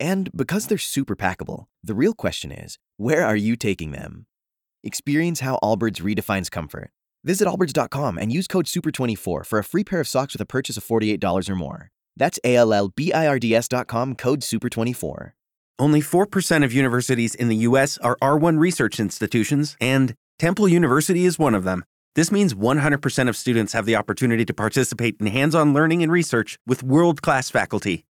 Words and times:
And 0.00 0.30
because 0.34 0.66
they're 0.66 0.78
super 0.78 1.14
packable, 1.14 1.66
the 1.84 1.94
real 1.94 2.14
question 2.14 2.50
is 2.50 2.78
where 2.96 3.24
are 3.24 3.36
you 3.36 3.54
taking 3.54 3.92
them? 3.92 4.26
Experience 4.82 5.40
how 5.40 5.58
Allbirds 5.62 6.00
redefines 6.00 6.50
comfort. 6.50 6.90
Visit 7.22 7.46
allbirds.com 7.46 8.16
and 8.16 8.32
use 8.32 8.48
code 8.48 8.64
SUPER24 8.64 9.44
for 9.44 9.58
a 9.58 9.64
free 9.64 9.84
pair 9.84 10.00
of 10.00 10.08
socks 10.08 10.32
with 10.32 10.40
a 10.40 10.46
purchase 10.46 10.78
of 10.78 10.84
$48 10.84 11.50
or 11.50 11.54
more. 11.54 11.90
That's 12.16 12.40
A 12.44 12.56
L 12.56 12.72
L 12.72 12.88
B 12.88 13.12
I 13.12 13.26
R 13.26 13.38
D 13.38 13.54
S.com 13.54 14.14
code 14.14 14.40
SUPER24. 14.40 15.32
Only 15.78 16.00
4% 16.00 16.64
of 16.64 16.72
universities 16.72 17.34
in 17.34 17.48
the 17.48 17.56
U.S. 17.56 17.96
are 17.98 18.16
R1 18.20 18.58
research 18.58 19.00
institutions, 19.00 19.76
and 19.80 20.14
Temple 20.38 20.68
University 20.68 21.24
is 21.24 21.38
one 21.38 21.54
of 21.54 21.64
them. 21.64 21.84
This 22.14 22.30
means 22.30 22.52
100% 22.52 23.28
of 23.28 23.36
students 23.36 23.72
have 23.72 23.86
the 23.86 23.96
opportunity 23.96 24.44
to 24.44 24.52
participate 24.52 25.16
in 25.20 25.26
hands 25.28 25.54
on 25.54 25.72
learning 25.72 26.02
and 26.02 26.12
research 26.12 26.58
with 26.66 26.82
world 26.82 27.22
class 27.22 27.48
faculty. 27.48 28.04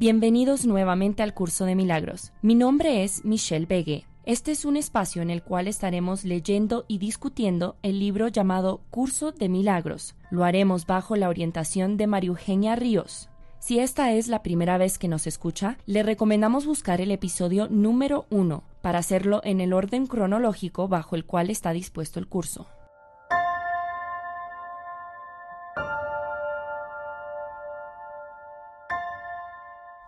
Bienvenidos 0.00 0.64
nuevamente 0.64 1.24
al 1.24 1.34
curso 1.34 1.64
de 1.64 1.74
milagros. 1.74 2.30
Mi 2.40 2.54
nombre 2.54 3.02
es 3.02 3.24
Michelle 3.24 3.66
Begue. 3.66 4.06
Este 4.24 4.52
es 4.52 4.64
un 4.64 4.76
espacio 4.76 5.22
en 5.22 5.28
el 5.28 5.42
cual 5.42 5.66
estaremos 5.66 6.22
leyendo 6.22 6.84
y 6.86 6.98
discutiendo 6.98 7.74
el 7.82 7.98
libro 7.98 8.28
llamado 8.28 8.80
Curso 8.90 9.32
de 9.32 9.48
Milagros. 9.48 10.14
Lo 10.30 10.44
haremos 10.44 10.86
bajo 10.86 11.16
la 11.16 11.28
orientación 11.28 11.96
de 11.96 12.06
María 12.06 12.28
Eugenia 12.28 12.76
Ríos. 12.76 13.28
Si 13.58 13.80
esta 13.80 14.12
es 14.12 14.28
la 14.28 14.44
primera 14.44 14.78
vez 14.78 14.98
que 14.98 15.08
nos 15.08 15.26
escucha, 15.26 15.78
le 15.84 16.04
recomendamos 16.04 16.64
buscar 16.64 17.00
el 17.00 17.10
episodio 17.10 17.66
número 17.68 18.26
1 18.30 18.62
para 18.80 19.00
hacerlo 19.00 19.40
en 19.42 19.60
el 19.60 19.72
orden 19.72 20.06
cronológico 20.06 20.86
bajo 20.86 21.16
el 21.16 21.24
cual 21.24 21.50
está 21.50 21.72
dispuesto 21.72 22.20
el 22.20 22.28
curso. 22.28 22.68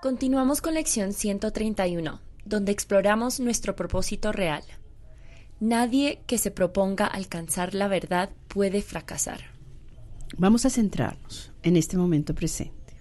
Continuamos 0.02 0.62
con 0.62 0.72
lección 0.72 1.12
131, 1.12 2.22
donde 2.46 2.72
exploramos 2.72 3.38
nuestro 3.38 3.76
propósito 3.76 4.32
real. 4.32 4.62
Nadie 5.60 6.22
que 6.26 6.38
se 6.38 6.50
proponga 6.50 7.04
alcanzar 7.04 7.74
la 7.74 7.86
verdad 7.86 8.30
puede 8.48 8.80
fracasar. 8.80 9.40
Vamos 10.38 10.64
a 10.64 10.70
centrarnos 10.70 11.52
en 11.62 11.76
este 11.76 11.98
momento 11.98 12.34
presente. 12.34 12.94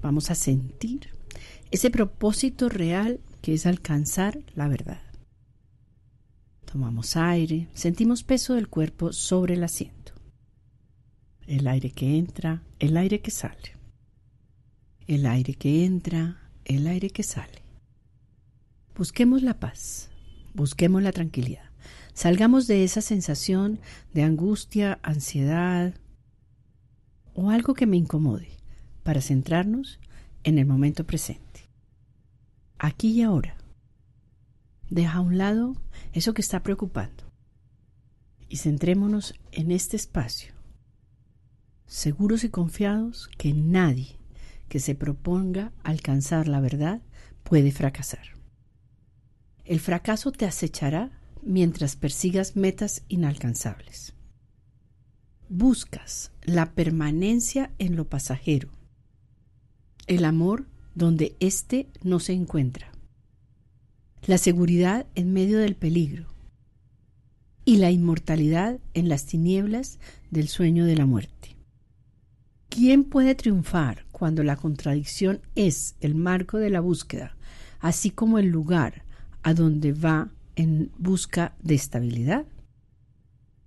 Vamos 0.00 0.30
a 0.30 0.34
sentir 0.34 1.10
ese 1.70 1.90
propósito 1.90 2.70
real 2.70 3.20
que 3.42 3.52
es 3.52 3.66
alcanzar 3.66 4.38
la 4.54 4.66
verdad. 4.66 5.02
Tomamos 6.64 7.18
aire, 7.18 7.68
sentimos 7.74 8.22
peso 8.22 8.54
del 8.54 8.68
cuerpo 8.68 9.12
sobre 9.12 9.52
el 9.52 9.62
asiento. 9.62 10.14
El 11.46 11.68
aire 11.68 11.90
que 11.90 12.16
entra, 12.16 12.62
el 12.78 12.96
aire 12.96 13.20
que 13.20 13.30
sale 13.30 13.79
el 15.10 15.26
aire 15.26 15.54
que 15.54 15.84
entra, 15.84 16.36
el 16.64 16.86
aire 16.86 17.10
que 17.10 17.24
sale. 17.24 17.64
Busquemos 18.94 19.42
la 19.42 19.58
paz, 19.58 20.08
busquemos 20.54 21.02
la 21.02 21.10
tranquilidad. 21.10 21.68
Salgamos 22.14 22.68
de 22.68 22.84
esa 22.84 23.00
sensación 23.00 23.80
de 24.14 24.22
angustia, 24.22 25.00
ansiedad 25.02 25.94
o 27.34 27.50
algo 27.50 27.74
que 27.74 27.88
me 27.88 27.96
incomode 27.96 28.50
para 29.02 29.20
centrarnos 29.20 29.98
en 30.44 30.58
el 30.58 30.66
momento 30.66 31.04
presente. 31.04 31.68
Aquí 32.78 33.10
y 33.10 33.22
ahora. 33.22 33.56
Deja 34.90 35.18
a 35.18 35.22
un 35.22 35.38
lado 35.38 35.74
eso 36.12 36.34
que 36.34 36.42
está 36.42 36.62
preocupando 36.62 37.24
y 38.48 38.58
centrémonos 38.58 39.34
en 39.50 39.72
este 39.72 39.96
espacio, 39.96 40.52
seguros 41.86 42.44
y 42.44 42.48
confiados 42.48 43.28
que 43.36 43.52
nadie 43.52 44.19
que 44.70 44.78
se 44.78 44.94
proponga 44.94 45.72
alcanzar 45.82 46.46
la 46.46 46.60
verdad 46.60 47.02
puede 47.42 47.72
fracasar. 47.72 48.24
El 49.64 49.80
fracaso 49.80 50.30
te 50.30 50.46
acechará 50.46 51.10
mientras 51.42 51.96
persigas 51.96 52.54
metas 52.54 53.02
inalcanzables. 53.08 54.14
Buscas 55.48 56.30
la 56.42 56.72
permanencia 56.72 57.72
en 57.78 57.96
lo 57.96 58.08
pasajero, 58.08 58.70
el 60.06 60.24
amor 60.24 60.68
donde 60.94 61.36
éste 61.40 61.88
no 62.04 62.20
se 62.20 62.32
encuentra, 62.32 62.92
la 64.22 64.38
seguridad 64.38 65.08
en 65.16 65.32
medio 65.32 65.58
del 65.58 65.74
peligro 65.74 66.28
y 67.64 67.78
la 67.78 67.90
inmortalidad 67.90 68.78
en 68.94 69.08
las 69.08 69.26
tinieblas 69.26 69.98
del 70.30 70.46
sueño 70.46 70.86
de 70.86 70.94
la 70.94 71.06
muerte. 71.06 71.59
¿Quién 72.70 73.02
puede 73.02 73.34
triunfar 73.34 74.04
cuando 74.12 74.44
la 74.44 74.54
contradicción 74.54 75.40
es 75.56 75.96
el 76.00 76.14
marco 76.14 76.56
de 76.56 76.70
la 76.70 76.78
búsqueda, 76.78 77.36
así 77.80 78.10
como 78.10 78.38
el 78.38 78.46
lugar 78.46 79.02
a 79.42 79.54
donde 79.54 79.92
va 79.92 80.28
en 80.54 80.92
busca 80.96 81.52
de 81.62 81.74
estabilidad? 81.74 82.46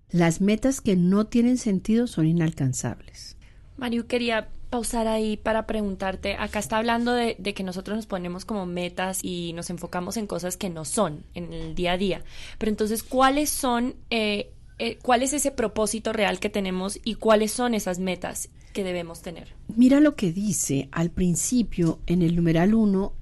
Las 0.09 0.40
metas 0.40 0.80
que 0.80 0.96
no 0.96 1.25
tienen 1.25 1.58
sentido 1.58 2.08
son 2.08 2.28
inalcanzables. 2.28 3.36
Mario, 3.75 4.08
quería 4.08 4.47
pausar 4.69 5.08
ahí 5.08 5.35
para 5.35 5.68
preguntarte, 5.68 6.35
acá 6.35 6.59
está 6.59 6.78
hablando 6.78 7.12
de, 7.14 7.35
que 7.35 7.64
nosotros 7.64 7.97
nos 7.97 8.06
ponemos 8.06 8.46
como 8.46 8.66
metas 8.66 9.20
y 9.22 9.52
nos 9.53 9.70
enfocamos 9.70 10.16
en 10.16 10.28
cosas 10.28 10.56
que 10.56 10.70
no 10.70 10.85
son 10.85 11.25
en 11.34 11.52
el 11.52 11.75
día 11.75 11.91
a 11.91 11.97
día, 11.97 12.24
pero 12.58 12.70
entonces, 12.70 13.03
¿cuáles 13.03 13.50
son, 13.50 13.96
eh, 14.09 14.53
eh, 14.80 14.97
cuál 15.02 15.24
es 15.24 15.34
ese 15.34 15.52
propósito 15.52 16.14
real 16.14 16.40
que 16.40 16.50
tenemos 16.50 17.00
y 17.03 17.16
cuáles 17.16 17.52
son 17.52 17.74
esas 17.74 18.00
metas? 18.00 18.50
Que 18.73 18.84
debemos 18.84 19.22
tener. 19.22 19.47
Mira 19.75 20.00
lo 20.00 20.16
que 20.16 20.34
dice 20.34 20.89
al 20.91 21.09
principio 21.09 22.00
en 22.07 22.22
el 22.22 22.35
numeral 22.35 22.73
1, 22.73 23.13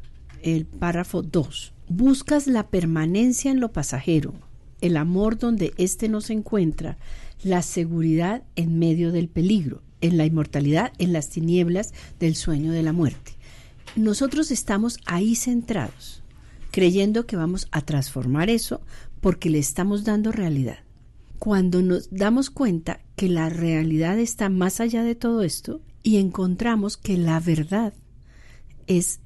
el 0.41 0.66
párrafo 0.66 1.22
2. 1.22 1.73
Buscas 1.89 2.47
la 2.47 2.67
permanencia 2.67 3.51
en 3.51 3.59
lo 3.59 3.72
pasajero, 3.72 4.34
el 4.79 4.97
amor 4.97 5.38
donde 5.38 5.73
éste 5.78 6.09
no 6.09 6.22
se 6.22 6.34
encuentra, 6.34 6.97
la 7.44 7.62
seguridad 7.62 8.44
en 8.56 8.79
medio 8.79 9.12
del 9.12 9.28
peligro, 9.28 9.81
en 10.00 10.17
la 10.17 10.25
inmortalidad, 10.25 10.94
en 10.97 11.13
las 11.13 11.29
tinieblas 11.29 11.94
del 12.19 12.36
sueño 12.36 12.71
de 12.71 12.83
la 12.83 12.94
muerte. 12.94 13.33
Nosotros 13.95 14.51
estamos 14.51 15.00
ahí 15.06 15.36
centrados, 15.36 16.24
creyendo 16.71 17.25
que 17.25 17.36
vamos 17.36 17.68
a 17.71 17.81
transformar 17.81 18.50
eso 18.50 18.81
porque 19.19 19.50
le 19.50 19.59
estamos 19.59 20.04
dando 20.04 20.31
realidad 20.31 20.80
cuando 21.42 21.81
nos 21.81 22.07
damos 22.12 22.51
cuenta 22.51 23.00
que 23.21 23.29
la 23.29 23.50
realidad 23.50 24.18
está 24.18 24.50
más 24.50 24.79
allá 24.81 25.03
de 25.03 25.13
todo 25.13 25.44
esto 25.44 25.79
y 26.01 26.18
encontramos 26.18 26.97
que 26.97 27.18
la 27.19 27.39
verdad 27.39 27.94
es 28.88 29.19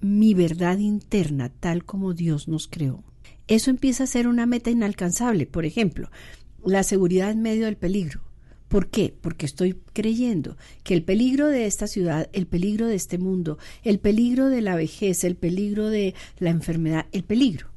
mi 0.00 0.34
verdad 0.34 0.78
interna 0.78 1.48
tal 1.48 1.84
como 1.84 2.14
Dios 2.14 2.48
nos 2.48 2.66
creó. 2.66 3.04
Eso 3.46 3.70
empieza 3.70 4.02
a 4.02 4.08
ser 4.08 4.26
una 4.26 4.44
meta 4.44 4.70
inalcanzable. 4.70 5.46
Por 5.46 5.66
ejemplo, 5.66 6.10
la 6.64 6.82
seguridad 6.82 7.30
en 7.30 7.40
medio 7.42 7.66
del 7.66 7.76
peligro. 7.76 8.22
¿Por 8.66 8.90
qué? 8.90 9.14
Porque 9.20 9.46
estoy 9.46 9.78
creyendo 9.92 10.56
que 10.82 10.94
el 10.94 11.04
peligro 11.04 11.46
de 11.46 11.66
esta 11.66 11.86
ciudad, 11.86 12.28
el 12.32 12.48
peligro 12.48 12.88
de 12.88 12.96
este 12.96 13.18
mundo, 13.18 13.56
el 13.84 14.00
peligro 14.00 14.48
de 14.48 14.62
la 14.62 14.74
vejez, 14.74 15.22
el 15.22 15.36
peligro 15.36 15.90
de 15.90 16.16
la 16.40 16.50
enfermedad, 16.50 17.06
el 17.12 17.22
peligro 17.22 17.68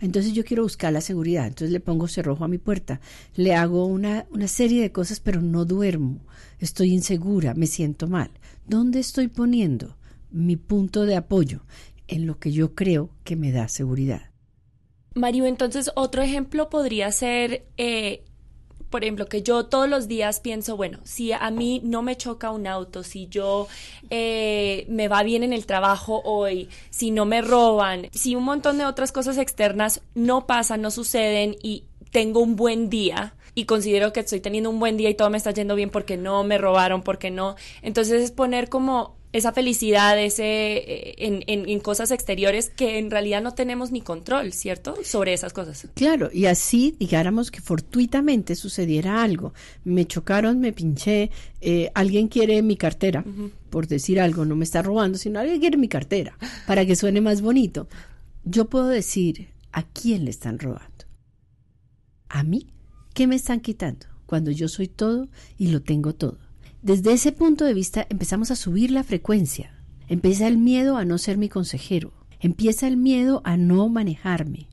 Entonces 0.00 0.32
yo 0.32 0.44
quiero 0.44 0.62
buscar 0.62 0.92
la 0.92 1.00
seguridad, 1.00 1.46
entonces 1.46 1.72
le 1.72 1.80
pongo 1.80 2.06
cerrojo 2.06 2.44
a 2.44 2.48
mi 2.48 2.58
puerta, 2.58 3.00
le 3.34 3.54
hago 3.54 3.86
una, 3.86 4.26
una 4.30 4.46
serie 4.46 4.80
de 4.80 4.92
cosas, 4.92 5.18
pero 5.20 5.42
no 5.42 5.64
duermo, 5.64 6.20
estoy 6.60 6.92
insegura, 6.92 7.54
me 7.54 7.66
siento 7.66 8.06
mal. 8.06 8.30
¿Dónde 8.66 9.00
estoy 9.00 9.28
poniendo 9.28 9.96
mi 10.30 10.56
punto 10.56 11.04
de 11.04 11.16
apoyo? 11.16 11.62
En 12.06 12.26
lo 12.26 12.38
que 12.38 12.52
yo 12.52 12.74
creo 12.74 13.10
que 13.24 13.36
me 13.36 13.52
da 13.52 13.68
seguridad. 13.68 14.30
Mario, 15.14 15.46
entonces 15.46 15.90
otro 15.96 16.22
ejemplo 16.22 16.70
podría 16.70 17.10
ser 17.12 17.66
eh, 17.76 18.24
por 18.90 19.04
ejemplo, 19.04 19.26
que 19.26 19.42
yo 19.42 19.66
todos 19.66 19.88
los 19.88 20.08
días 20.08 20.40
pienso, 20.40 20.76
bueno, 20.76 20.98
si 21.04 21.32
a 21.32 21.50
mí 21.50 21.80
no 21.84 22.02
me 22.02 22.16
choca 22.16 22.50
un 22.50 22.66
auto, 22.66 23.02
si 23.02 23.26
yo 23.28 23.68
eh, 24.10 24.86
me 24.88 25.08
va 25.08 25.22
bien 25.22 25.42
en 25.42 25.52
el 25.52 25.66
trabajo 25.66 26.22
hoy, 26.24 26.68
si 26.90 27.10
no 27.10 27.24
me 27.24 27.42
roban, 27.42 28.08
si 28.12 28.34
un 28.34 28.44
montón 28.44 28.78
de 28.78 28.86
otras 28.86 29.12
cosas 29.12 29.38
externas 29.38 30.00
no 30.14 30.46
pasan, 30.46 30.80
no 30.80 30.90
suceden 30.90 31.56
y 31.62 31.84
tengo 32.10 32.40
un 32.40 32.56
buen 32.56 32.88
día 32.88 33.34
y 33.54 33.64
considero 33.64 34.12
que 34.12 34.20
estoy 34.20 34.40
teniendo 34.40 34.70
un 34.70 34.78
buen 34.78 34.96
día 34.96 35.10
y 35.10 35.14
todo 35.14 35.30
me 35.30 35.36
está 35.36 35.50
yendo 35.50 35.74
bien 35.74 35.90
porque 35.90 36.16
no 36.16 36.44
me 36.44 36.58
robaron, 36.58 37.02
porque 37.02 37.30
no. 37.30 37.56
Entonces 37.82 38.22
es 38.22 38.30
poner 38.30 38.68
como 38.68 39.17
esa 39.32 39.52
felicidad 39.52 40.18
ese, 40.18 40.44
eh, 40.44 41.14
en, 41.18 41.44
en, 41.46 41.80
cosas 41.80 42.10
exteriores 42.10 42.70
que 42.70 42.98
en 42.98 43.10
realidad 43.10 43.42
no 43.42 43.52
tenemos 43.52 43.92
ni 43.92 44.00
control, 44.00 44.52
¿cierto? 44.52 44.96
Sobre 45.04 45.34
esas 45.34 45.52
cosas. 45.52 45.86
Claro, 45.94 46.30
y 46.32 46.46
así 46.46 46.96
digáramos 46.98 47.50
que 47.50 47.60
fortuitamente 47.60 48.54
sucediera 48.54 49.22
algo. 49.22 49.52
Me 49.84 50.06
chocaron, 50.06 50.60
me 50.60 50.72
pinché, 50.72 51.30
eh, 51.60 51.90
alguien 51.94 52.28
quiere 52.28 52.62
mi 52.62 52.76
cartera, 52.76 53.24
por 53.70 53.86
decir 53.86 54.20
algo, 54.20 54.44
no 54.44 54.56
me 54.56 54.64
está 54.64 54.80
robando, 54.82 55.18
sino 55.18 55.40
alguien 55.40 55.60
quiere 55.60 55.76
mi 55.76 55.88
cartera, 55.88 56.36
para 56.66 56.86
que 56.86 56.96
suene 56.96 57.20
más 57.20 57.42
bonito. 57.42 57.86
Yo 58.44 58.64
puedo 58.66 58.88
decir, 58.88 59.48
¿a 59.72 59.82
quién 59.82 60.24
le 60.24 60.30
están 60.30 60.58
robando? 60.58 61.04
¿A 62.30 62.42
mí? 62.42 62.68
¿Qué 63.14 63.26
me 63.26 63.36
están 63.36 63.60
quitando? 63.60 64.06
Cuando 64.26 64.50
yo 64.50 64.68
soy 64.68 64.88
todo 64.88 65.28
y 65.58 65.68
lo 65.68 65.82
tengo 65.82 66.14
todo. 66.14 66.47
Desde 66.82 67.12
ese 67.12 67.32
punto 67.32 67.64
de 67.64 67.74
vista 67.74 68.06
empezamos 68.08 68.52
a 68.52 68.56
subir 68.56 68.92
la 68.92 69.02
frecuencia. 69.02 69.74
Empieza 70.06 70.46
el 70.46 70.58
miedo 70.58 70.96
a 70.96 71.04
no 71.04 71.18
ser 71.18 71.36
mi 71.36 71.48
consejero. 71.48 72.12
Empieza 72.38 72.86
el 72.86 72.96
miedo 72.96 73.42
a 73.44 73.56
no 73.56 73.88
manejarme. 73.88 74.68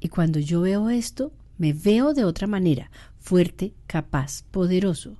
Y 0.00 0.08
cuando 0.08 0.40
yo 0.40 0.62
veo 0.62 0.90
esto, 0.90 1.32
me 1.56 1.72
veo 1.72 2.14
de 2.14 2.24
otra 2.24 2.48
manera, 2.48 2.90
fuerte, 3.20 3.74
capaz, 3.86 4.42
poderoso, 4.50 5.18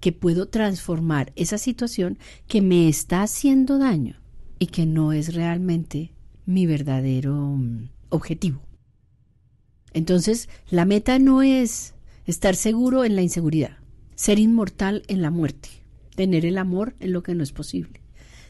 que 0.00 0.12
puedo 0.12 0.48
transformar 0.48 1.32
esa 1.36 1.58
situación 1.58 2.18
que 2.48 2.62
me 2.62 2.88
está 2.88 3.22
haciendo 3.22 3.76
daño 3.76 4.16
y 4.58 4.68
que 4.68 4.86
no 4.86 5.12
es 5.12 5.34
realmente 5.34 6.14
mi 6.46 6.64
verdadero 6.64 7.34
mm, 7.34 7.90
objetivo. 8.08 8.62
Entonces, 9.92 10.48
la 10.70 10.86
meta 10.86 11.18
no 11.18 11.42
es 11.42 11.94
estar 12.24 12.56
seguro 12.56 13.04
en 13.04 13.14
la 13.14 13.22
inseguridad 13.22 13.81
ser 14.22 14.38
inmortal 14.38 15.02
en 15.08 15.20
la 15.20 15.32
muerte, 15.32 15.68
tener 16.14 16.46
el 16.46 16.56
amor 16.56 16.94
en 17.00 17.12
lo 17.12 17.24
que 17.24 17.34
no 17.34 17.42
es 17.42 17.50
posible, 17.50 18.04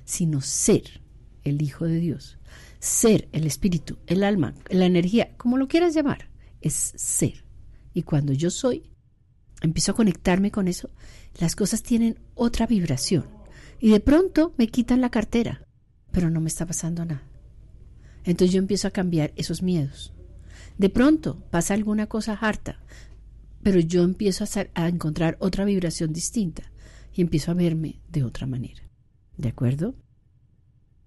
sino 0.05 0.43
ser 0.43 1.01
el 1.45 1.63
Hijo 1.63 1.87
de 1.87 1.99
Dios, 1.99 2.39
ser 2.79 3.31
el 3.33 3.47
espíritu, 3.47 3.97
el 4.07 4.23
alma, 4.23 4.53
la 4.69 4.85
energía, 4.85 5.35
como 5.39 5.57
lo 5.57 5.69
quieras 5.69 5.95
llamar, 5.95 6.29
es 6.61 6.75
ser. 6.75 7.47
Y 7.95 8.03
cuando 8.03 8.35
yo 8.35 8.51
soy, 8.51 8.91
empiezo 9.63 9.93
a 9.93 9.95
conectarme 9.95 10.51
con 10.51 10.69
eso, 10.69 10.91
las 11.39 11.57
cosas 11.57 11.83
tienen 11.83 12.19
otra 12.35 12.67
vibración. 12.67 13.25
Y 13.81 13.93
de 13.93 14.01
pronto 14.01 14.53
me 14.59 14.69
quitan 14.69 15.01
la 15.01 15.09
cartera, 15.09 15.67
pero 16.11 16.29
no 16.29 16.43
me 16.43 16.49
está 16.49 16.67
pasando 16.67 17.07
nada. 17.07 17.27
Entonces 18.25 18.53
yo 18.53 18.59
empiezo 18.59 18.89
a 18.89 18.93
cambiar 18.93 19.33
esos 19.37 19.63
miedos. 19.63 20.13
De 20.77 20.91
pronto 20.91 21.43
pasa 21.51 21.73
alguna 21.73 22.09
cosa 22.09 22.35
harta, 22.35 22.79
pero 23.63 23.81
yo 23.81 24.03
empiezo 24.03 24.45
a, 24.75 24.89
encontrar 24.89 25.37
otra 25.41 25.65
vibración 25.65 26.13
distinta 26.13 26.73
y 27.13 27.23
empiezo 27.23 27.51
a 27.51 27.55
verme 27.55 28.01
de 28.09 28.25
otra 28.25 28.47
manera. 28.47 28.83
¿De 29.37 29.49
acuerdo? 29.49 29.95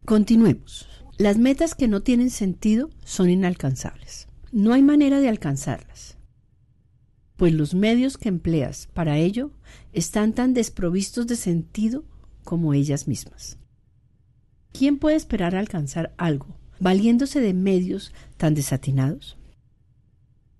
Continuemos. 0.06 0.88
Las 1.18 1.38
metas 1.38 1.75
que 1.75 1.88
no 1.88 2.02
tienen 2.02 2.30
sentido 2.30 2.90
son 3.04 3.30
inalcanzables. 3.30 4.28
No 4.52 4.74
hay 4.74 4.84
manera 4.84 5.19
de 5.19 5.30
alcanzarlas, 5.30 6.18
pues 7.36 7.54
los 7.54 7.74
medios 7.74 8.18
que 8.18 8.30
empleas 8.30 8.88
para 8.94 9.18
ello 9.18 9.51
están 9.92 10.34
tan 10.34 10.54
desprovistos 10.54 11.28
de 11.28 11.36
sentido 11.36 12.06
como 12.44 12.74
ellas 12.74 13.08
mismas. 13.08 13.58
¿Quién 14.72 14.98
puede 14.98 15.16
esperar 15.16 15.56
alcanzar 15.56 16.13
algo 16.18 16.58
valiéndose 16.80 17.40
de 17.42 17.54
medios 17.54 18.13
tan 18.38 18.54
desatinados? 18.54 19.38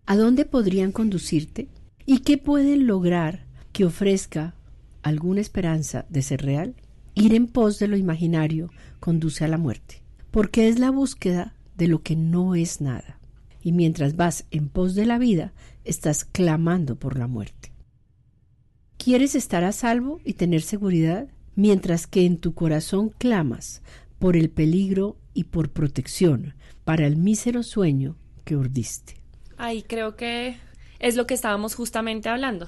¿A 0.06 0.16
dónde 0.16 0.46
podrían 0.46 0.92
conducirte 0.92 1.70
¿Y 2.06 2.20
qué 2.20 2.38
pueden 2.38 2.86
lograr 2.86 3.46
que 3.72 3.86
ofrezca 3.86 4.54
alguna 5.02 5.42
esperanza 5.42 6.06
de 6.10 6.22
ser 6.22 6.44
real? 6.44 6.76
Ir 7.16 7.34
en 7.34 7.48
pos 7.48 7.80
de 7.80 7.88
lo 7.88 7.98
imaginario 7.98 8.70
conduce 9.00 9.44
a 9.44 9.48
la 9.48 9.58
muerte, 9.58 10.04
porque 10.30 10.68
es 10.68 10.78
la 10.78 10.92
búsqueda 10.92 11.56
de 11.76 11.88
lo 11.88 12.04
que 12.04 12.16
no 12.16 12.54
es 12.54 12.80
nada. 12.80 13.20
Y 13.62 13.72
mientras 13.72 14.16
vas 14.16 14.46
en 14.52 14.70
pos 14.70 14.94
de 14.94 15.08
la 15.08 15.18
vida, 15.18 15.54
estás 15.84 16.26
clamando 16.26 16.96
por 16.96 17.18
la 17.18 17.26
muerte. 17.26 17.72
¿Quieres 18.98 19.34
estar 19.34 19.64
a 19.64 19.72
salvo 19.72 20.20
y 20.24 20.34
tener 20.34 20.62
seguridad? 20.62 21.28
Mientras 21.56 22.06
que 22.06 22.26
en 22.26 22.38
tu 22.38 22.54
corazón 22.54 23.10
clamas 23.18 23.82
por 24.20 24.38
el 24.38 24.50
peligro 24.50 25.18
y 25.34 25.46
por 25.46 25.72
protección 25.72 26.54
para 26.84 27.08
el 27.08 27.18
mísero 27.18 27.64
sueño 27.64 28.16
que 28.44 28.56
urdiste. 28.56 29.16
Ay, 29.58 29.84
creo 29.84 30.16
que 30.16 30.58
es 31.00 31.16
lo 31.16 31.28
que 31.28 31.34
estábamos 31.34 31.76
justamente 31.76 32.30
hablando. 32.30 32.68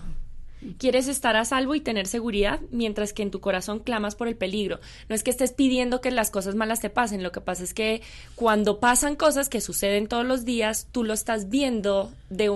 Quieres 0.79 1.07
estar 1.07 1.35
a 1.35 1.45
salvo 1.45 1.75
y 1.75 1.81
tener 1.81 2.07
seguridad, 2.07 2.59
mientras 2.71 3.13
que 3.13 3.21
en 3.21 3.29
tu 3.29 3.39
corazón 3.39 3.79
clamas 3.79 4.15
por 4.15 4.27
el 4.27 4.35
peligro. 4.35 4.79
No 5.07 5.13
es 5.13 5.21
que 5.21 5.29
estés 5.29 5.51
pidiendo 5.51 6.01
que 6.01 6.09
las 6.09 6.31
cosas 6.31 6.55
malas 6.55 6.81
te 6.81 6.89
pasen, 6.89 7.21
lo 7.21 7.31
que 7.31 7.41
pasa 7.41 7.63
es 7.63 7.75
que 7.75 8.01
cuando 8.35 8.79
pasan 8.79 9.15
cosas 9.15 9.49
que 9.49 9.61
suceden 9.61 10.07
todos 10.07 10.25
los 10.25 10.45
días, 10.45 10.87
tú 10.91 11.03
lo 11.03 11.13
estás 11.13 11.49
viendo, 11.49 12.11
de, 12.29 12.51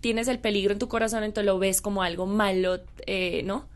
tienes 0.00 0.26
el 0.26 0.38
peligro 0.38 0.72
en 0.72 0.78
tu 0.78 0.88
corazón, 0.88 1.22
entonces 1.22 1.46
lo 1.46 1.58
ves 1.58 1.82
como 1.82 2.02
algo 2.02 2.26
malo, 2.26 2.80
eh, 3.06 3.42
¿no? 3.44 3.66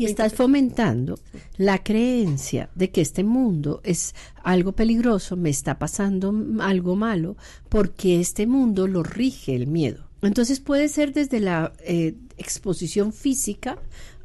Y 0.00 0.06
estás 0.06 0.32
fomentando 0.32 1.18
la 1.58 1.82
creencia 1.82 2.70
de 2.74 2.90
que 2.90 3.02
este 3.02 3.22
mundo 3.22 3.82
es 3.84 4.14
algo 4.42 4.72
peligroso, 4.72 5.36
me 5.36 5.50
está 5.50 5.78
pasando 5.78 6.34
algo 6.60 6.96
malo, 6.96 7.36
porque 7.68 8.18
este 8.18 8.46
mundo 8.46 8.86
lo 8.86 9.02
rige 9.02 9.54
el 9.54 9.66
miedo. 9.66 10.09
Entonces 10.22 10.60
puede 10.60 10.88
ser 10.88 11.12
desde 11.12 11.40
la 11.40 11.72
eh, 11.80 12.14
exposición 12.36 13.12
física, 13.12 13.78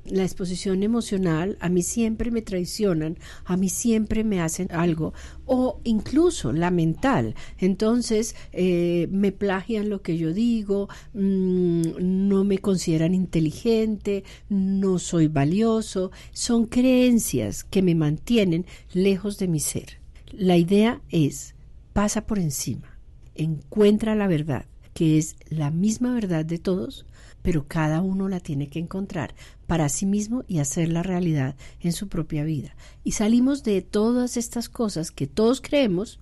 la 0.06 0.24
exposición 0.24 0.84
emocional, 0.84 1.58
a 1.60 1.70
mí 1.70 1.82
siempre 1.82 2.30
me 2.30 2.44
traicionan, 2.44 3.18
a 3.44 3.58
mí 3.58 3.70
siempre 3.70 4.24
me 4.24 4.40
hacen 4.40 4.68
algo, 4.72 5.14
o 5.46 5.82
incluso 5.84 6.54
la 6.54 6.70
mental. 6.70 7.34
Entonces 7.58 8.36
eh, 8.52 9.08
me 9.10 9.32
plagian 9.32 9.90
lo 9.90 10.02
que 10.02 10.18
yo 10.18 10.32
digo, 10.32 10.90
mm, 11.14 12.28
no 12.28 12.44
me 12.44 12.60
consideran 12.60 13.16
inteligente, 13.16 14.24
no 14.48 15.00
soy 15.00 15.28
valioso. 15.28 16.12
Son 16.32 16.68
creencias 16.68 17.64
que 17.64 17.82
me 17.82 17.96
mantienen 17.96 18.66
lejos 18.94 19.40
de 19.40 19.48
mi 19.48 19.60
ser. 19.60 20.00
La 20.32 20.58
idea 20.58 21.02
es, 21.10 21.56
pasa 21.94 22.28
por 22.28 22.38
encima, 22.38 23.00
encuentra 23.34 24.14
la 24.16 24.28
verdad 24.28 24.66
que 24.96 25.18
es 25.18 25.36
la 25.50 25.72
misma 25.72 26.14
verdad 26.14 26.46
de 26.46 26.58
todos, 26.58 27.06
pero 27.42 27.68
cada 27.68 28.02
uno 28.02 28.30
la 28.30 28.40
tiene 28.40 28.70
que 28.70 28.80
encontrar 28.80 29.36
para 29.68 29.90
sí 29.90 30.06
mismo 30.06 30.46
y 30.48 30.60
hacerla 30.60 31.04
realidad 31.04 31.58
en 31.82 31.92
su 31.92 32.08
propia 32.08 32.46
vida. 32.46 32.78
Y 33.04 33.12
salimos 33.12 33.64
de 33.64 33.82
todas 33.82 34.38
estas 34.38 34.70
cosas 34.70 35.12
que 35.12 35.28
todos 35.28 35.60
creemos 35.60 36.22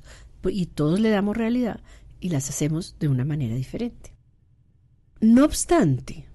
y 0.50 0.66
todos 0.66 1.00
le 1.00 1.12
damos 1.12 1.38
realidad 1.38 1.82
y 2.20 2.30
las 2.30 2.50
hacemos 2.50 2.96
de 3.00 3.10
una 3.10 3.26
manera 3.26 3.56
diferente. 3.56 4.16
No 5.22 5.46
obstante, 5.46 6.26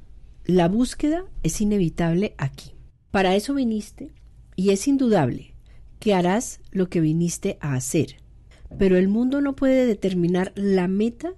la 0.45 0.69
búsqueda 0.69 1.25
es 1.43 1.61
inevitable 1.61 2.37
aquí. 2.39 2.77
Para 3.11 3.35
eso 3.35 3.53
viniste 3.53 4.13
y 4.55 4.71
es 4.71 4.87
indudable 4.87 5.57
que 5.99 6.15
harás 6.15 6.61
lo 6.71 6.89
que 6.89 7.01
viniste 7.01 7.59
a 7.61 7.75
hacer. 7.75 8.23
Pero 8.79 8.97
el 8.97 9.09
mundo 9.09 9.41
no 9.41 9.57
puede 9.57 9.87
determinar 9.87 10.53
la 10.55 10.87
meta 10.87 11.35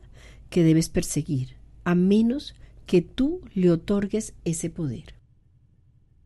que 0.51 0.63
debes 0.63 0.89
perseguir, 0.89 1.57
a 1.85 1.95
menos 1.95 2.55
que 2.87 3.03
tú 3.03 3.41
le 3.55 3.71
otorgues 3.71 4.35
ese 4.45 4.69
poder. 4.69 5.15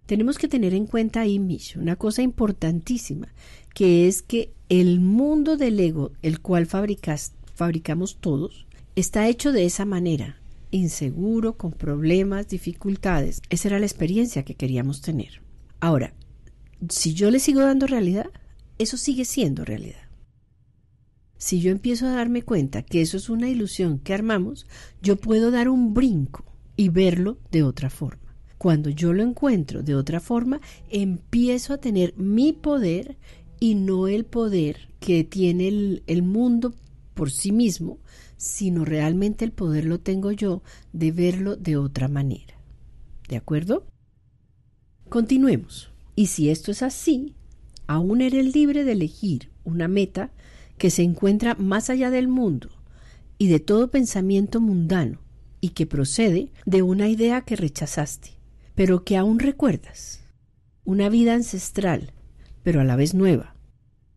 Tenemos 0.06 0.36
que 0.36 0.48
tener 0.48 0.74
en 0.74 0.86
cuenta 0.86 1.20
ahí, 1.20 1.38
Mish, 1.38 1.76
una 1.76 1.96
cosa 1.96 2.22
importantísima, 2.22 3.32
que 3.74 4.08
es 4.08 4.22
que 4.22 4.52
el 4.68 5.00
mundo 5.00 5.56
del 5.56 5.78
ego, 5.80 6.12
el 6.22 6.40
cual 6.40 6.66
fabricamos 6.66 8.18
todos, 8.20 8.66
está 8.96 9.28
hecho 9.28 9.52
de 9.52 9.64
esa 9.64 9.84
manera, 9.84 10.40
inseguro, 10.70 11.56
con 11.56 11.72
problemas, 11.72 12.48
dificultades. 12.48 13.40
Esa 13.48 13.68
era 13.68 13.78
la 13.78 13.86
experiencia 13.86 14.44
que 14.44 14.56
queríamos 14.56 15.00
tener. 15.00 15.42
Ahora, 15.80 16.14
si 16.88 17.14
yo 17.14 17.30
le 17.30 17.38
sigo 17.40 17.60
dando 17.60 17.86
realidad, 17.86 18.30
eso 18.78 18.96
sigue 18.96 19.24
siendo 19.24 19.64
realidad. 19.64 20.03
Si 21.44 21.60
yo 21.60 21.70
empiezo 21.70 22.06
a 22.06 22.14
darme 22.14 22.40
cuenta 22.40 22.80
que 22.80 23.02
eso 23.02 23.18
es 23.18 23.28
una 23.28 23.50
ilusión 23.50 23.98
que 23.98 24.14
armamos, 24.14 24.66
yo 25.02 25.16
puedo 25.16 25.50
dar 25.50 25.68
un 25.68 25.92
brinco 25.92 26.42
y 26.74 26.88
verlo 26.88 27.36
de 27.50 27.62
otra 27.62 27.90
forma. 27.90 28.34
Cuando 28.56 28.88
yo 28.88 29.12
lo 29.12 29.22
encuentro 29.22 29.82
de 29.82 29.94
otra 29.94 30.20
forma, 30.20 30.62
empiezo 30.88 31.74
a 31.74 31.76
tener 31.76 32.16
mi 32.16 32.54
poder 32.54 33.18
y 33.60 33.74
no 33.74 34.08
el 34.08 34.24
poder 34.24 34.88
que 35.00 35.22
tiene 35.22 35.68
el, 36.06 36.22
mundo 36.22 36.72
por 37.12 37.30
sí 37.30 37.52
mismo, 37.52 37.98
sino 38.38 38.86
realmente 38.86 39.44
el 39.44 39.52
poder 39.52 39.84
lo 39.84 40.00
tengo 40.00 40.32
yo 40.32 40.62
de 40.94 41.12
verlo 41.12 41.56
de 41.56 41.76
otra 41.76 42.08
manera. 42.08 42.54
¿De 43.28 43.36
acuerdo? 43.36 43.84
Continuemos. 45.10 45.90
Y 46.16 46.28
si 46.28 46.48
esto 46.48 46.70
es 46.70 46.82
así, 46.82 47.34
aún 47.86 48.22
eres 48.22 48.54
libre 48.54 48.82
de 48.84 48.92
elegir 48.92 49.50
una 49.62 49.88
meta 49.88 50.32
que 50.78 50.90
se 50.90 51.02
encuentra 51.02 51.54
más 51.54 51.90
allá 51.90 52.10
del 52.10 52.28
mundo 52.28 52.68
y 53.38 53.48
de 53.48 53.60
todo 53.60 53.90
pensamiento 53.90 54.60
mundano 54.60 55.20
y 55.60 55.70
que 55.70 55.86
procede 55.86 56.52
de 56.66 56.82
una 56.82 57.08
idea 57.08 57.42
que 57.42 57.56
rechazaste, 57.56 58.30
pero 58.74 59.04
que 59.04 59.16
aún 59.16 59.38
recuerdas. 59.38 60.22
Una 60.84 61.08
vida 61.08 61.34
ancestral, 61.34 62.12
pero 62.62 62.80
a 62.80 62.84
la 62.84 62.96
vez 62.96 63.14
nueva. 63.14 63.54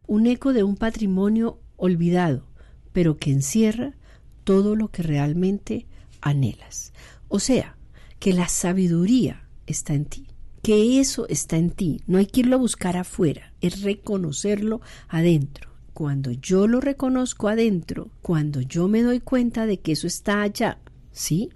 Un 0.08 0.28
eco 0.28 0.54
de 0.54 0.64
un 0.64 0.76
patrimonio 0.76 1.60
olvidado, 1.78 2.48
pero 2.92 3.18
que 3.18 3.32
encierra 3.32 3.96
todo 4.44 4.76
lo 4.76 4.90
que 4.90 5.04
realmente 5.04 5.86
anhelas. 6.22 6.94
O 7.28 7.40
sea, 7.40 7.78
que 8.20 8.34
la 8.34 8.48
sabiduría 8.48 9.48
está 9.68 9.94
en 9.94 10.06
ti, 10.06 10.28
que 10.64 11.00
eso 11.00 11.28
está 11.28 11.58
en 11.58 11.70
ti, 11.70 12.02
no 12.08 12.18
hay 12.18 12.26
que 12.26 12.42
irlo 12.42 12.56
a 12.56 12.60
buscar 12.60 12.98
afuera, 12.98 13.54
es 13.62 13.82
reconocerlo 13.84 14.82
adentro. 15.08 15.70
Cuando 15.98 16.32
yo 16.32 16.68
lo 16.68 16.80
reconozco 16.80 17.48
adentro, 17.48 18.12
cuando 18.22 18.62
yo 18.62 18.88
me 18.88 19.02
doy 19.02 19.20
cuenta 19.20 19.66
de 19.66 19.80
que 19.80 19.94
eso 19.94 20.06
está 20.06 20.44
allá, 20.44 20.78
¿sí? 21.12 21.50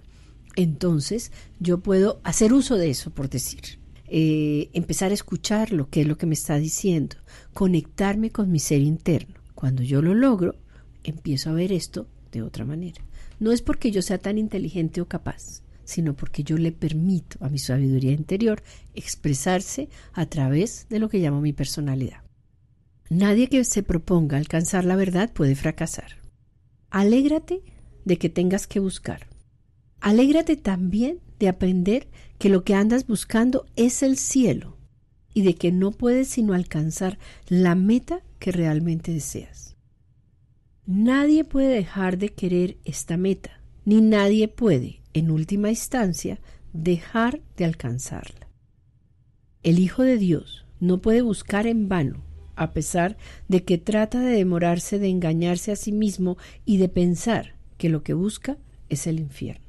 Entonces 0.55 1.31
yo 1.59 1.81
puedo 1.81 2.19
hacer 2.23 2.51
uso 2.51 2.75
de 2.75 2.89
eso, 2.89 3.11
por 3.11 3.29
decir. 3.29 3.77
Eh, 4.07 4.71
empezar 4.73 5.11
a 5.11 5.13
escuchar 5.13 5.71
lo 5.71 5.91
que 5.91 6.01
es 6.01 6.07
lo 6.07 6.17
que 6.17 6.25
me 6.25 6.33
está 6.33 6.57
diciendo, 6.57 7.17
conectarme 7.53 8.31
con 8.31 8.51
mi 8.51 8.57
ser 8.57 8.81
interno. 8.81 9.35
Cuando 9.53 9.83
yo 9.83 10.01
lo 10.01 10.15
logro, 10.15 10.55
empiezo 11.03 11.51
a 11.51 11.53
ver 11.53 11.71
esto 11.71 12.07
de 12.31 12.41
otra 12.41 12.65
manera. 12.65 13.05
No 13.39 13.51
es 13.51 13.61
porque 13.61 13.91
yo 13.91 14.01
sea 14.01 14.17
tan 14.17 14.39
inteligente 14.39 15.01
o 15.01 15.07
capaz, 15.07 15.61
sino 15.83 16.15
porque 16.15 16.41
yo 16.41 16.57
le 16.57 16.71
permito 16.71 17.37
a 17.41 17.49
mi 17.49 17.59
sabiduría 17.59 18.11
interior 18.11 18.63
expresarse 18.95 19.87
a 20.13 20.25
través 20.25 20.87
de 20.89 20.97
lo 20.97 21.09
que 21.09 21.19
llamo 21.19 21.41
mi 21.41 21.53
personalidad. 21.53 22.20
Nadie 23.11 23.49
que 23.49 23.65
se 23.65 23.83
proponga 23.83 24.37
alcanzar 24.37 24.85
la 24.85 24.95
verdad 24.95 25.33
puede 25.33 25.53
fracasar. 25.55 26.13
Alégrate 26.89 27.61
de 28.05 28.17
que 28.17 28.29
tengas 28.29 28.67
que 28.67 28.79
buscar. 28.79 29.27
Alégrate 29.99 30.55
también 30.55 31.19
de 31.37 31.49
aprender 31.49 32.07
que 32.39 32.47
lo 32.47 32.63
que 32.63 32.73
andas 32.73 33.05
buscando 33.05 33.65
es 33.75 34.01
el 34.01 34.15
cielo 34.15 34.77
y 35.33 35.41
de 35.41 35.55
que 35.55 35.73
no 35.73 35.91
puedes 35.91 36.29
sino 36.29 36.53
alcanzar 36.53 37.19
la 37.49 37.75
meta 37.75 38.21
que 38.39 38.53
realmente 38.53 39.11
deseas. 39.11 39.75
Nadie 40.85 41.43
puede 41.43 41.67
dejar 41.67 42.17
de 42.17 42.29
querer 42.29 42.77
esta 42.85 43.17
meta, 43.17 43.61
ni 43.83 43.99
nadie 43.99 44.47
puede, 44.47 45.01
en 45.11 45.31
última 45.31 45.69
instancia, 45.69 46.39
dejar 46.71 47.41
de 47.57 47.65
alcanzarla. 47.65 48.47
El 49.63 49.79
Hijo 49.79 50.01
de 50.01 50.15
Dios 50.15 50.65
no 50.79 51.01
puede 51.01 51.21
buscar 51.21 51.67
en 51.67 51.89
vano 51.89 52.30
a 52.61 52.73
pesar 52.73 53.17
de 53.47 53.63
que 53.63 53.79
trata 53.79 54.19
de 54.19 54.35
demorarse 54.35 54.99
de 54.99 55.09
engañarse 55.09 55.71
a 55.71 55.75
sí 55.75 55.91
mismo 55.91 56.37
y 56.63 56.77
de 56.77 56.89
pensar 56.89 57.55
que 57.77 57.89
lo 57.89 58.03
que 58.03 58.13
busca 58.13 58.57
es 58.87 59.07
el 59.07 59.19
infierno. 59.19 59.65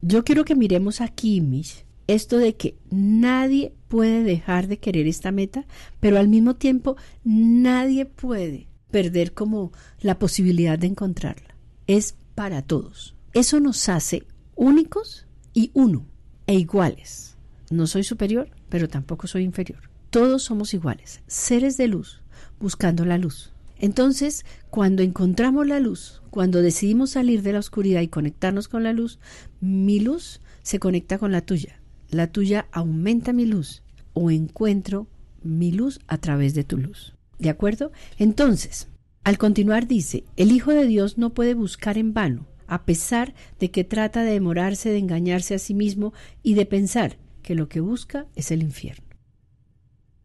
Yo 0.00 0.22
quiero 0.22 0.44
que 0.44 0.54
miremos 0.54 1.00
aquí, 1.00 1.40
Mish, 1.40 1.84
esto 2.06 2.38
de 2.38 2.54
que 2.54 2.78
nadie 2.90 3.74
puede 3.88 4.22
dejar 4.22 4.68
de 4.68 4.78
querer 4.78 5.08
esta 5.08 5.32
meta, 5.32 5.66
pero 5.98 6.18
al 6.18 6.28
mismo 6.28 6.54
tiempo 6.54 6.96
nadie 7.24 8.06
puede 8.06 8.68
perder 8.92 9.34
como 9.34 9.72
la 10.00 10.18
posibilidad 10.20 10.78
de 10.78 10.86
encontrarla. 10.86 11.56
Es 11.88 12.14
para 12.36 12.62
todos. 12.62 13.16
Eso 13.32 13.58
nos 13.58 13.88
hace 13.88 14.22
únicos 14.54 15.26
y 15.52 15.72
uno 15.74 16.06
e 16.46 16.54
iguales. 16.54 17.36
No 17.70 17.88
soy 17.88 18.04
superior, 18.04 18.50
pero 18.68 18.88
tampoco 18.88 19.26
soy 19.26 19.42
inferior. 19.42 19.90
Todos 20.10 20.42
somos 20.42 20.74
iguales, 20.74 21.22
seres 21.28 21.76
de 21.76 21.86
luz, 21.86 22.19
buscando 22.60 23.04
la 23.04 23.18
luz. 23.18 23.52
Entonces, 23.78 24.44
cuando 24.68 25.02
encontramos 25.02 25.66
la 25.66 25.80
luz, 25.80 26.22
cuando 26.30 26.60
decidimos 26.60 27.10
salir 27.10 27.42
de 27.42 27.54
la 27.54 27.58
oscuridad 27.58 28.02
y 28.02 28.08
conectarnos 28.08 28.68
con 28.68 28.82
la 28.82 28.92
luz, 28.92 29.18
mi 29.60 30.00
luz 30.00 30.40
se 30.62 30.78
conecta 30.78 31.18
con 31.18 31.32
la 31.32 31.40
tuya. 31.40 31.80
La 32.10 32.26
tuya 32.26 32.66
aumenta 32.72 33.32
mi 33.32 33.46
luz 33.46 33.82
o 34.12 34.30
encuentro 34.30 35.08
mi 35.42 35.72
luz 35.72 36.00
a 36.06 36.18
través 36.18 36.54
de 36.54 36.64
tu 36.64 36.76
luz. 36.76 37.14
¿De 37.38 37.48
acuerdo? 37.48 37.90
Entonces, 38.18 38.88
al 39.24 39.38
continuar 39.38 39.86
dice, 39.86 40.24
el 40.36 40.52
Hijo 40.52 40.72
de 40.72 40.86
Dios 40.86 41.16
no 41.16 41.30
puede 41.32 41.54
buscar 41.54 41.96
en 41.96 42.12
vano, 42.12 42.46
a 42.66 42.84
pesar 42.84 43.34
de 43.58 43.70
que 43.70 43.84
trata 43.84 44.22
de 44.22 44.32
demorarse 44.32 44.90
de 44.90 44.98
engañarse 44.98 45.54
a 45.54 45.58
sí 45.58 45.72
mismo 45.72 46.12
y 46.42 46.54
de 46.54 46.66
pensar 46.66 47.16
que 47.42 47.54
lo 47.54 47.68
que 47.68 47.80
busca 47.80 48.26
es 48.34 48.50
el 48.50 48.62
infierno. 48.62 49.06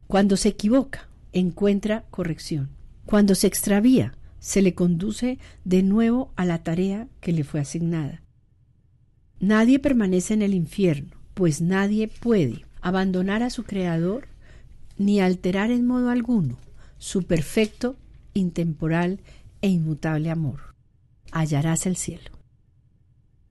Cuando 0.07 0.37
se 0.37 0.49
equivoca, 0.49 1.09
encuentra 1.35 2.05
corrección. 2.09 2.69
Cuando 3.05 3.35
se 3.35 3.47
extravía, 3.47 4.17
se 4.39 4.61
le 4.61 4.73
conduce 4.73 5.37
de 5.63 5.83
nuevo 5.83 6.31
a 6.35 6.45
la 6.45 6.63
tarea 6.63 7.07
que 7.19 7.31
le 7.31 7.43
fue 7.43 7.59
asignada. 7.59 8.23
Nadie 9.39 9.79
permanece 9.79 10.33
en 10.33 10.41
el 10.41 10.53
infierno, 10.53 11.11
pues 11.33 11.61
nadie 11.61 12.07
puede 12.07 12.65
abandonar 12.81 13.43
a 13.43 13.49
su 13.49 13.63
Creador 13.63 14.27
ni 14.97 15.19
alterar 15.19 15.71
en 15.71 15.85
modo 15.85 16.09
alguno 16.09 16.57
su 16.97 17.23
perfecto, 17.23 17.97
intemporal 18.33 19.19
e 19.61 19.67
inmutable 19.67 20.29
amor. 20.29 20.73
Hallarás 21.31 21.85
el 21.85 21.97
cielo. 21.97 22.31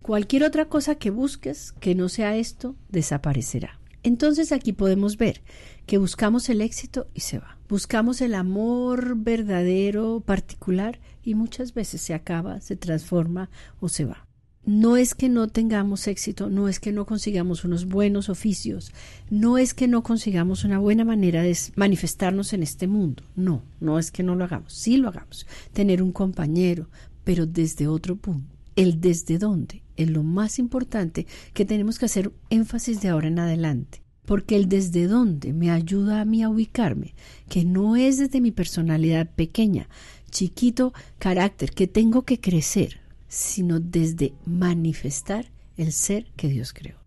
Cualquier 0.01 0.45
otra 0.45 0.67
cosa 0.67 0.97
que 0.97 1.11
busques 1.11 1.73
que 1.73 1.95
no 1.95 2.09
sea 2.09 2.37
esto 2.37 2.77
desaparecerá. 2.89 3.79
Entonces 4.03 4.53
aquí 4.53 4.73
podemos 4.73 5.17
ver 5.17 5.43
que 5.87 5.99
buscamos 5.99 6.49
el 6.49 6.61
éxito 6.61 7.09
y 7.15 7.21
se 7.21 7.39
va. 7.39 7.59
Buscamos 7.69 8.21
el 8.21 8.35
amor 8.35 9.17
verdadero, 9.17 10.21
particular, 10.21 11.01
y 11.23 11.35
muchas 11.35 11.75
veces 11.75 12.01
se 12.01 12.15
acaba, 12.15 12.61
se 12.61 12.77
transforma 12.77 13.51
o 13.81 13.89
se 13.89 14.05
va. 14.05 14.27
No 14.67 14.97
es 14.97 15.15
que 15.15 15.29
no 15.29 15.49
tengamos 15.49 16.07
éxito, 16.07 16.49
no 16.49 16.69
es 16.69 16.81
que 16.81 16.91
no 16.91 17.05
consigamos 17.05 17.65
unos 17.65 17.85
buenos 17.85 18.31
oficios, 18.31 18.93
no 19.29 19.59
es 19.59 19.75
que 19.75 19.89
no 19.89 20.03
consigamos 20.03 20.65
una 20.65 20.79
buena 20.79 21.05
manera 21.05 21.43
de 21.43 21.55
manifestarnos 21.77 22.55
en 22.55 22.63
este 22.63 22.87
mundo, 22.87 23.25
no, 23.37 23.63
no 23.81 23.99
es 23.99 24.11
que 24.11 24.23
no 24.23 24.35
lo 24.37 24.45
hagamos, 24.45 24.73
sí 24.73 24.97
lo 24.97 25.09
hagamos, 25.09 25.47
tener 25.75 26.03
un 26.03 26.13
compañero, 26.13 26.89
pero 27.25 27.45
desde 27.45 27.89
otro 27.89 28.17
punto. 28.17 28.55
El 28.75 29.01
desde 29.03 29.39
dónde 29.39 29.83
es 29.97 30.11
lo 30.11 30.23
más 30.23 30.59
importante 30.59 31.27
que 31.53 31.67
tenemos 31.67 31.99
que 31.99 32.07
hacer 32.07 32.33
énfasis 32.49 33.03
de 33.03 33.09
ahora 33.09 33.29
en 33.29 33.39
adelante 33.39 34.04
porque 34.25 34.57
el 34.57 34.69
desde 34.69 35.07
dónde 35.07 35.53
me 35.53 35.71
ayuda 35.71 36.21
a 36.21 36.25
mí 36.25 36.43
a 36.43 36.49
ubicarme, 36.49 37.15
que 37.49 37.65
no 37.65 37.97
es 37.97 38.19
desde 38.19 38.41
mi 38.41 38.51
personalidad 38.53 39.29
pequeña, 39.31 39.89
chiquito 40.31 40.93
carácter 41.19 41.73
que 41.73 41.87
tengo 41.87 42.23
que 42.23 42.41
crecer, 42.41 43.01
sino 43.29 43.81
desde 43.81 44.35
manifestar 44.47 45.51
el 45.77 45.93
ser 45.93 46.27
que 46.37 46.49
Dios 46.49 46.73
creó. 46.73 46.99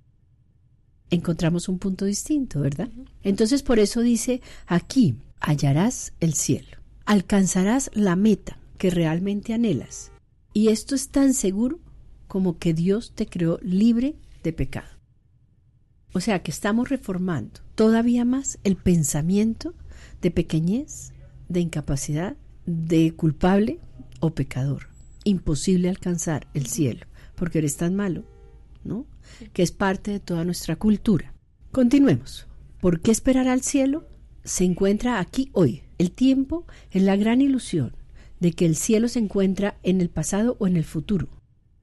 Encontramos 1.10 1.70
un 1.70 1.80
punto 1.80 2.06
distinto, 2.06 2.60
¿verdad? 2.60 2.90
Entonces 3.24 3.64
por 3.64 3.80
eso 3.80 4.02
dice 4.02 4.42
aquí, 4.66 5.16
hallarás 5.40 6.14
el 6.20 6.34
cielo, 6.34 6.78
alcanzarás 7.06 7.90
la 7.94 8.16
meta 8.16 8.60
que 8.78 8.90
realmente 8.90 9.54
anhelas. 9.54 10.12
Y 10.54 10.70
esto 10.70 10.96
es 10.96 11.10
tan 11.10 11.34
seguro 11.34 11.80
como 12.28 12.58
que 12.58 12.74
Dios 12.74 13.14
te 13.16 13.26
creó 13.26 13.60
libre 13.62 14.16
de 14.44 14.54
pecado. 14.54 14.97
O 16.18 16.20
sea 16.20 16.42
que 16.42 16.50
estamos 16.50 16.90
reformando 16.90 17.60
todavía 17.76 18.26
más 18.26 18.58
el 18.64 18.76
pensamiento 18.76 19.76
de 20.20 20.32
pequeñez, 20.32 21.14
de 21.48 21.60
incapacidad, 21.60 22.36
de 22.66 23.14
culpable 23.14 23.80
o 24.20 24.32
pecador. 24.32 24.88
Imposible 25.26 25.90
alcanzar 25.90 26.48
el 26.56 26.66
cielo 26.66 27.06
porque 27.36 27.60
eres 27.60 27.78
tan 27.78 27.94
malo, 27.94 28.24
¿no? 28.84 29.06
Que 29.54 29.62
es 29.62 29.72
parte 29.72 30.10
de 30.10 30.20
toda 30.20 30.44
nuestra 30.44 30.76
cultura. 30.76 31.36
Continuemos. 31.72 32.48
¿Por 32.82 33.00
qué 33.02 33.12
esperar 33.12 33.48
al 33.48 33.62
cielo? 33.62 34.08
Se 34.44 34.64
encuentra 34.64 35.20
aquí 35.20 35.52
hoy. 35.54 35.84
El 36.00 36.12
tiempo 36.12 36.66
es 36.90 37.04
la 37.04 37.16
gran 37.16 37.42
ilusión 37.42 37.96
de 38.40 38.54
que 38.54 38.66
el 38.66 38.76
cielo 38.76 39.08
se 39.08 39.20
encuentra 39.20 39.78
en 39.84 40.02
el 40.02 40.10
pasado 40.10 40.58
o 40.60 40.66
en 40.66 40.78
el 40.78 40.84
futuro. 40.84 41.28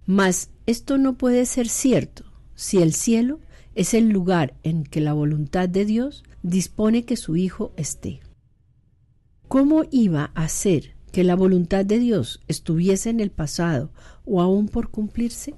Mas 0.06 0.50
esto 0.66 0.98
no 0.98 1.16
puede 1.16 1.46
ser 1.46 1.68
cierto 1.68 2.24
si 2.56 2.82
el 2.82 2.94
cielo 2.94 3.38
es 3.74 3.94
el 3.94 4.08
lugar 4.08 4.54
en 4.62 4.84
que 4.84 5.00
la 5.00 5.12
voluntad 5.12 5.68
de 5.68 5.84
Dios 5.84 6.24
dispone 6.42 7.04
que 7.04 7.16
su 7.16 7.36
Hijo 7.36 7.72
esté. 7.76 8.20
¿Cómo 9.48 9.84
iba 9.90 10.30
a 10.34 10.48
ser 10.48 10.96
que 11.12 11.24
la 11.24 11.36
voluntad 11.36 11.84
de 11.84 11.98
Dios 11.98 12.40
estuviese 12.48 13.10
en 13.10 13.20
el 13.20 13.30
pasado 13.30 13.90
o 14.24 14.40
aún 14.40 14.68
por 14.68 14.90
cumplirse? 14.90 15.54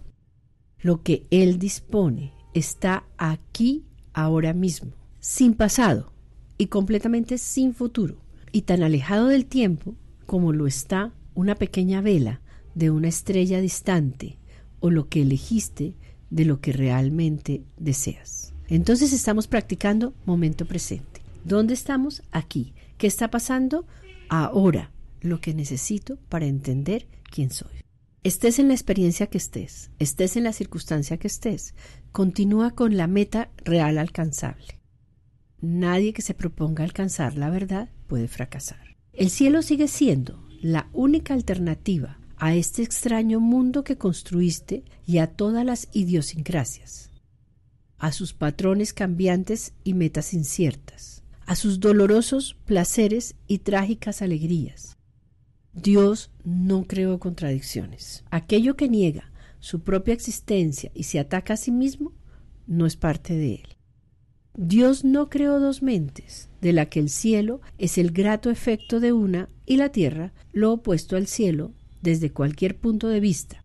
Lo 0.78 1.02
que 1.02 1.26
Él 1.30 1.58
dispone 1.58 2.32
está 2.54 3.04
aquí 3.16 3.85
ahora 4.12 4.52
mismo, 4.52 4.92
sin 5.20 5.54
pasado 5.54 6.12
y 6.58 6.66
completamente 6.66 7.38
sin 7.38 7.75
futuro, 7.75 8.16
y 8.52 8.62
tan 8.62 8.82
alejado 8.82 9.28
del 9.28 9.46
tiempo 9.46 9.94
como 10.25 10.52
lo 10.52 10.66
está 10.66 11.12
una 11.35 11.54
pequeña 11.54 12.00
vela 12.00 12.40
de 12.75 12.90
una 12.90 13.08
estrella 13.08 13.61
distante 13.61 14.38
o 14.80 14.90
lo 14.90 15.08
que 15.08 15.23
elegiste 15.23 15.94
de 16.30 16.45
lo 16.45 16.61
que 16.61 16.73
realmente 16.73 17.64
deseas. 17.76 18.52
Entonces 18.68 19.12
estamos 19.12 19.47
practicando 19.47 20.14
momento 20.25 20.66
presente. 20.66 21.23
¿Dónde 21.45 21.75
estamos? 21.75 22.23
Aquí. 22.33 22.75
¿Qué 22.99 23.06
está 23.06 23.30
pasando? 23.30 23.87
Ahora. 24.28 24.90
Lo 25.23 25.40
que 25.40 25.54
necesito 25.54 26.18
para 26.28 26.47
entender 26.47 27.09
quién 27.33 27.50
soy. 27.50 27.71
Estés 28.23 28.59
en 28.59 28.68
la 28.68 28.75
experiencia 28.75 29.28
que 29.28 29.38
estés, 29.38 29.90
estés 29.99 30.37
en 30.37 30.45
la 30.45 30.52
circunstancia 30.52 31.16
que 31.16 31.28
estés, 31.28 31.75
continúa 32.12 32.73
con 32.73 32.97
la 32.97 33.06
meta 33.06 33.50
real 33.64 33.99
alcanzable. 33.99 34.80
Nadie 35.61 36.12
que 36.12 36.23
se 36.23 36.35
proponga 36.35 36.85
alcanzar 36.85 37.37
la 37.37 37.50
verdad 37.50 37.88
puede 38.09 38.28
fracasar. 38.28 38.97
El 39.12 39.30
cielo 39.30 39.62
sigue 39.62 39.88
siendo 39.88 40.45
la 40.61 40.88
única 40.92 41.35
alternativa 41.35 42.15
a 42.38 42.54
este 42.54 42.82
extraño 42.82 43.40
mundo 43.40 43.84
que 43.84 43.96
construiste 43.96 44.84
y 45.06 45.18
a 45.18 45.26
todas 45.26 45.64
las 45.64 45.88
idiosincrasias, 45.92 47.10
a 47.98 48.12
sus 48.12 48.32
patrones 48.32 48.92
cambiantes 48.92 49.72
y 49.84 49.94
metas 49.94 50.34
inciertas, 50.34 51.22
a 51.46 51.56
sus 51.56 51.80
dolorosos 51.80 52.54
placeres 52.64 53.36
y 53.46 53.58
trágicas 53.58 54.20
alegrías. 54.22 54.96
Dios 55.72 56.30
no 56.44 56.84
creó 56.84 57.18
contradicciones. 57.18 58.24
Aquello 58.30 58.76
que 58.76 58.88
niega 58.88 59.30
su 59.60 59.80
propia 59.80 60.14
existencia 60.14 60.90
y 60.94 61.04
se 61.04 61.18
ataca 61.18 61.54
a 61.54 61.56
sí 61.56 61.70
mismo 61.70 62.12
no 62.66 62.86
es 62.86 62.96
parte 62.96 63.34
de 63.34 63.54
él. 63.54 63.76
Dios 64.54 65.04
no 65.04 65.28
creó 65.28 65.60
dos 65.60 65.82
mentes, 65.82 66.48
de 66.62 66.72
la 66.72 66.86
que 66.86 66.98
el 66.98 67.10
cielo 67.10 67.60
es 67.76 67.98
el 67.98 68.10
grato 68.10 68.50
efecto 68.50 69.00
de 69.00 69.12
una 69.12 69.50
y 69.66 69.76
la 69.76 69.90
tierra 69.90 70.32
lo 70.52 70.72
opuesto 70.72 71.16
al 71.16 71.26
cielo 71.26 71.74
desde 72.02 72.32
cualquier 72.32 72.76
punto 72.76 73.08
de 73.08 73.20
vista, 73.20 73.64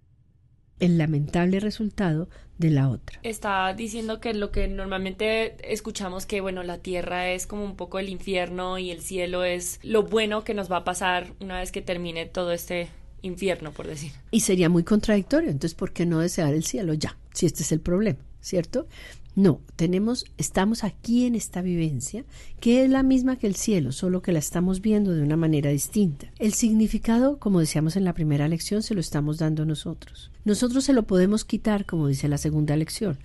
el 0.79 0.97
lamentable 0.97 1.59
resultado 1.59 2.27
de 2.57 2.69
la 2.69 2.89
otra. 2.89 3.19
Está 3.23 3.73
diciendo 3.73 4.19
que 4.19 4.33
lo 4.33 4.51
que 4.51 4.67
normalmente 4.67 5.55
escuchamos 5.71 6.25
que 6.25 6.41
bueno, 6.41 6.63
la 6.63 6.77
tierra 6.77 7.29
es 7.29 7.47
como 7.47 7.63
un 7.63 7.75
poco 7.75 8.00
el 8.00 8.09
infierno 8.09 8.77
y 8.77 8.91
el 8.91 9.01
cielo 9.01 9.43
es 9.43 9.79
lo 9.83 10.03
bueno 10.03 10.43
que 10.43 10.53
nos 10.53 10.71
va 10.71 10.77
a 10.77 10.83
pasar 10.83 11.33
una 11.39 11.59
vez 11.59 11.71
que 11.71 11.81
termine 11.81 12.25
todo 12.25 12.51
este 12.51 12.89
infierno, 13.21 13.71
por 13.71 13.88
decir. 13.88 14.11
Y 14.31 14.41
sería 14.41 14.69
muy 14.69 14.83
contradictorio, 14.83 15.50
entonces 15.50 15.75
¿por 15.75 15.91
qué 15.91 16.05
no 16.05 16.19
desear 16.19 16.53
el 16.53 16.63
cielo 16.63 16.93
ya? 16.93 17.17
Si 17.33 17.45
este 17.45 17.63
es 17.63 17.71
el 17.71 17.79
problema, 17.79 18.19
¿cierto? 18.41 18.88
No, 19.33 19.61
tenemos, 19.77 20.25
estamos 20.38 20.83
aquí 20.83 21.25
en 21.25 21.35
esta 21.35 21.61
vivencia, 21.61 22.25
que 22.59 22.83
es 22.83 22.89
la 22.89 23.01
misma 23.01 23.38
que 23.38 23.47
el 23.47 23.55
cielo, 23.55 23.93
solo 23.93 24.21
que 24.21 24.33
la 24.33 24.39
estamos 24.39 24.81
viendo 24.81 25.13
de 25.13 25.23
una 25.23 25.38
manera 25.38 25.69
distinta. 25.69 26.29
El 26.38 26.53
significado, 26.53 27.39
como 27.39 27.61
decíamos 27.61 27.95
en 27.95 28.03
la 28.03 28.13
primera 28.13 28.50
lección, 28.50 28.83
se 28.83 28.93
lo 28.93 29.00
estamos 29.00 29.38
dando 29.38 29.65
nosotros. 29.65 30.31
Nosotros 30.43 30.83
se 30.83 30.91
lo 30.91 31.03
podemos 31.03 31.45
quitar, 31.45 31.85
como 31.85 32.07
dice 32.07 32.27
la 32.27 32.38
segunda 32.38 32.75
lección. 32.75 33.19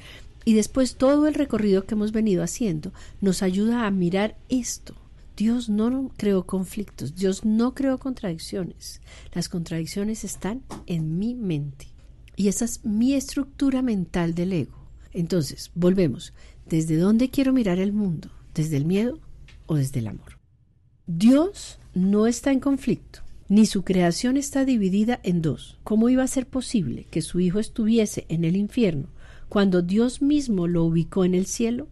Y 0.45 0.55
después 0.55 0.95
todo 0.95 1.27
el 1.27 1.35
recorrido 1.35 1.87
que 1.87 1.95
hemos 1.95 2.13
venido 2.13 2.45
haciendo 2.45 2.93
nos 3.21 3.43
ayuda 3.43 3.85
a 3.85 3.91
mirar 3.91 4.37
esto. 4.49 4.95
Dios 5.37 5.69
no 5.69 6.13
creó 6.17 6.47
conflictos, 6.47 7.17
Dios 7.17 7.45
no 7.45 7.75
creó 7.75 7.99
contradicciones. 7.99 9.01
Las 9.35 9.49
contradicciones 9.49 10.23
están 10.23 10.63
en 10.87 11.19
mi 11.19 11.35
mente. 11.35 11.89
Y 12.37 12.47
esa 12.47 12.65
es 12.65 12.85
mi 12.85 13.15
estructura 13.15 13.83
mental 13.83 14.37
del 14.37 14.53
ego. 14.53 14.86
Entonces, 15.17 15.71
volvemos. 15.75 16.35
¿Desde 16.67 16.99
dónde 16.99 17.31
quiero 17.31 17.55
mirar 17.55 17.79
el 17.79 17.95
mundo? 17.95 18.31
¿Desde 18.55 18.77
el 18.77 18.85
miedo 18.85 19.19
o 19.65 19.77
desde 19.77 20.01
el 20.01 20.09
amor? 20.09 20.39
Dios 21.07 21.79
no 21.95 22.27
está 22.27 22.53
en 22.53 22.61
conflicto, 22.61 23.21
ni 23.49 23.65
su 23.65 23.83
creación 23.83 24.37
está 24.37 24.67
dividida 24.67 25.19
en 25.23 25.41
dos. 25.41 25.79
¿Cómo 25.85 26.11
iba 26.11 26.23
a 26.23 26.29
ser 26.29 26.47
posible 26.47 27.07
que 27.11 27.23
su 27.23 27.41
Hijo 27.41 27.61
estuviese 27.61 28.27
en 28.29 28.45
el 28.45 28.57
infierno 28.57 29.09
cuando 29.49 29.81
Dios 29.81 30.21
mismo 30.21 30.67
lo 30.67 30.85
ubicó 30.85 31.25
en 31.25 31.35
el 31.35 31.47
cielo? 31.47 31.89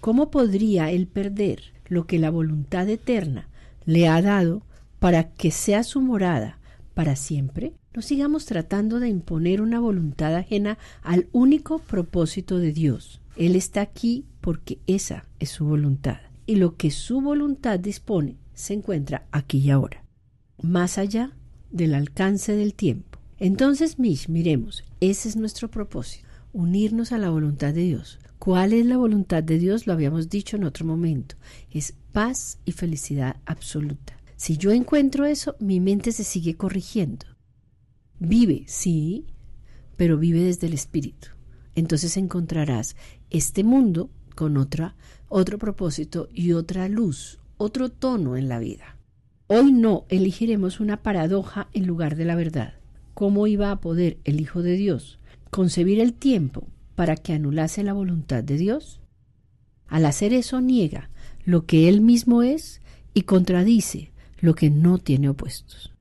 ¿Cómo 0.00 0.30
podría 0.30 0.90
él 0.90 1.08
perder 1.08 1.74
lo 1.88 2.06
que 2.06 2.18
la 2.18 2.30
voluntad 2.30 2.88
eterna 2.88 3.50
le 3.84 4.08
ha 4.08 4.22
dado 4.22 4.62
para 4.98 5.34
que 5.34 5.50
sea 5.50 5.84
su 5.84 6.00
morada 6.00 6.58
para 6.94 7.16
siempre? 7.16 7.74
No 7.92 8.02
sigamos 8.02 8.46
tratando 8.46 9.00
de 9.00 9.08
imponer 9.08 9.60
una 9.60 9.80
voluntad 9.80 10.36
ajena 10.36 10.78
al 11.02 11.28
único 11.32 11.80
propósito 11.80 12.58
de 12.58 12.72
Dios. 12.72 13.20
Él 13.36 13.56
está 13.56 13.80
aquí 13.80 14.26
porque 14.40 14.78
esa 14.86 15.26
es 15.40 15.50
su 15.50 15.64
voluntad. 15.64 16.18
Y 16.46 16.54
lo 16.56 16.76
que 16.76 16.92
su 16.92 17.20
voluntad 17.20 17.80
dispone 17.80 18.36
se 18.54 18.74
encuentra 18.74 19.26
aquí 19.32 19.58
y 19.58 19.70
ahora, 19.70 20.04
más 20.62 20.98
allá 20.98 21.32
del 21.72 21.94
alcance 21.94 22.54
del 22.54 22.74
tiempo. 22.74 23.18
Entonces, 23.38 23.98
Mish, 23.98 24.28
miremos, 24.28 24.84
ese 25.00 25.28
es 25.28 25.34
nuestro 25.34 25.68
propósito, 25.68 26.28
unirnos 26.52 27.10
a 27.10 27.18
la 27.18 27.30
voluntad 27.30 27.74
de 27.74 27.82
Dios. 27.82 28.20
¿Cuál 28.38 28.72
es 28.72 28.86
la 28.86 28.98
voluntad 28.98 29.42
de 29.42 29.58
Dios? 29.58 29.88
Lo 29.88 29.94
habíamos 29.94 30.28
dicho 30.28 30.56
en 30.56 30.64
otro 30.64 30.86
momento. 30.86 31.34
Es 31.72 31.94
paz 32.12 32.58
y 32.64 32.72
felicidad 32.72 33.36
absoluta. 33.46 34.16
Si 34.36 34.56
yo 34.56 34.70
encuentro 34.70 35.26
eso, 35.26 35.56
mi 35.58 35.80
mente 35.80 36.12
se 36.12 36.24
sigue 36.24 36.56
corrigiendo. 36.56 37.26
Vive, 38.20 38.64
sí, 38.66 39.24
pero 39.96 40.18
vive 40.18 40.42
desde 40.42 40.66
el 40.66 40.74
espíritu. 40.74 41.28
Entonces 41.74 42.18
encontrarás 42.18 42.94
este 43.30 43.64
mundo 43.64 44.10
con 44.34 44.58
otra, 44.58 44.94
otro 45.28 45.56
propósito 45.56 46.28
y 46.32 46.52
otra 46.52 46.88
luz, 46.88 47.40
otro 47.56 47.88
tono 47.88 48.36
en 48.36 48.48
la 48.48 48.58
vida. 48.58 48.98
Hoy 49.46 49.72
no 49.72 50.04
elegiremos 50.10 50.80
una 50.80 51.02
paradoja 51.02 51.68
en 51.72 51.86
lugar 51.86 52.14
de 52.14 52.26
la 52.26 52.36
verdad. 52.36 52.74
¿Cómo 53.14 53.46
iba 53.46 53.70
a 53.70 53.80
poder 53.80 54.18
el 54.24 54.38
Hijo 54.38 54.62
de 54.62 54.74
Dios 54.74 55.18
concebir 55.50 55.98
el 55.98 56.12
tiempo 56.12 56.68
para 56.94 57.16
que 57.16 57.32
anulase 57.32 57.82
la 57.82 57.94
voluntad 57.94 58.44
de 58.44 58.58
Dios? 58.58 59.00
Al 59.86 60.04
hacer 60.04 60.34
eso 60.34 60.60
niega 60.60 61.08
lo 61.44 61.64
que 61.64 61.88
él 61.88 62.02
mismo 62.02 62.42
es 62.42 62.82
y 63.14 63.22
contradice 63.22 64.12
lo 64.40 64.54
que 64.54 64.68
no 64.68 64.98
tiene 64.98 65.30
opuestos. 65.30 65.92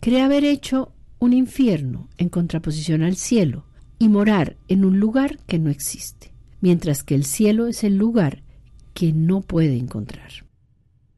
Cree 0.00 0.22
haber 0.22 0.44
hecho 0.44 0.92
un 1.18 1.32
infierno 1.32 2.08
en 2.16 2.28
contraposición 2.28 3.02
al 3.02 3.16
cielo 3.16 3.64
y 3.98 4.08
morar 4.08 4.56
en 4.68 4.84
un 4.84 5.00
lugar 5.00 5.38
que 5.46 5.58
no 5.58 5.70
existe, 5.70 6.32
mientras 6.60 7.02
que 7.02 7.14
el 7.14 7.24
cielo 7.24 7.66
es 7.66 7.84
el 7.84 7.96
lugar 7.96 8.42
que 8.94 9.12
no 9.12 9.40
puede 9.40 9.76
encontrar. 9.76 10.30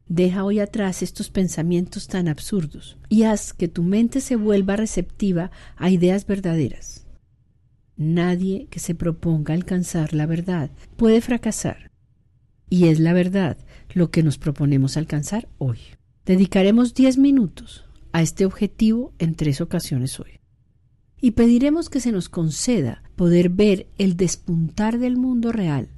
Deja 0.08 0.44
hoy 0.44 0.58
atrás 0.58 1.02
estos 1.02 1.30
pensamientos 1.30 2.08
tan 2.08 2.26
absurdos 2.26 2.98
y 3.08 3.22
haz 3.24 3.52
que 3.52 3.68
tu 3.68 3.82
mente 3.82 4.20
se 4.20 4.36
vuelva 4.36 4.76
receptiva 4.76 5.50
a 5.76 5.90
ideas 5.90 6.26
verdaderas. 6.26 7.06
Nadie 7.96 8.66
que 8.70 8.80
se 8.80 8.94
proponga 8.94 9.54
alcanzar 9.54 10.14
la 10.14 10.26
verdad 10.26 10.70
puede 10.96 11.20
fracasar. 11.20 11.90
Y 12.68 12.88
es 12.88 12.98
la 12.98 13.12
verdad 13.12 13.58
lo 13.92 14.10
que 14.10 14.22
nos 14.22 14.38
proponemos 14.38 14.96
alcanzar 14.96 15.48
hoy. 15.58 15.78
Dedicaremos 16.24 16.94
diez 16.94 17.18
minutos 17.18 17.84
a 18.12 18.22
este 18.22 18.44
objetivo 18.44 19.12
en 19.18 19.34
tres 19.34 19.60
ocasiones 19.60 20.18
hoy. 20.20 20.40
Y 21.20 21.32
pediremos 21.32 21.90
que 21.90 22.00
se 22.00 22.12
nos 22.12 22.28
conceda 22.28 23.02
poder 23.16 23.50
ver 23.50 23.88
el 23.98 24.16
despuntar 24.16 24.98
del 24.98 25.16
mundo 25.16 25.52
real 25.52 25.88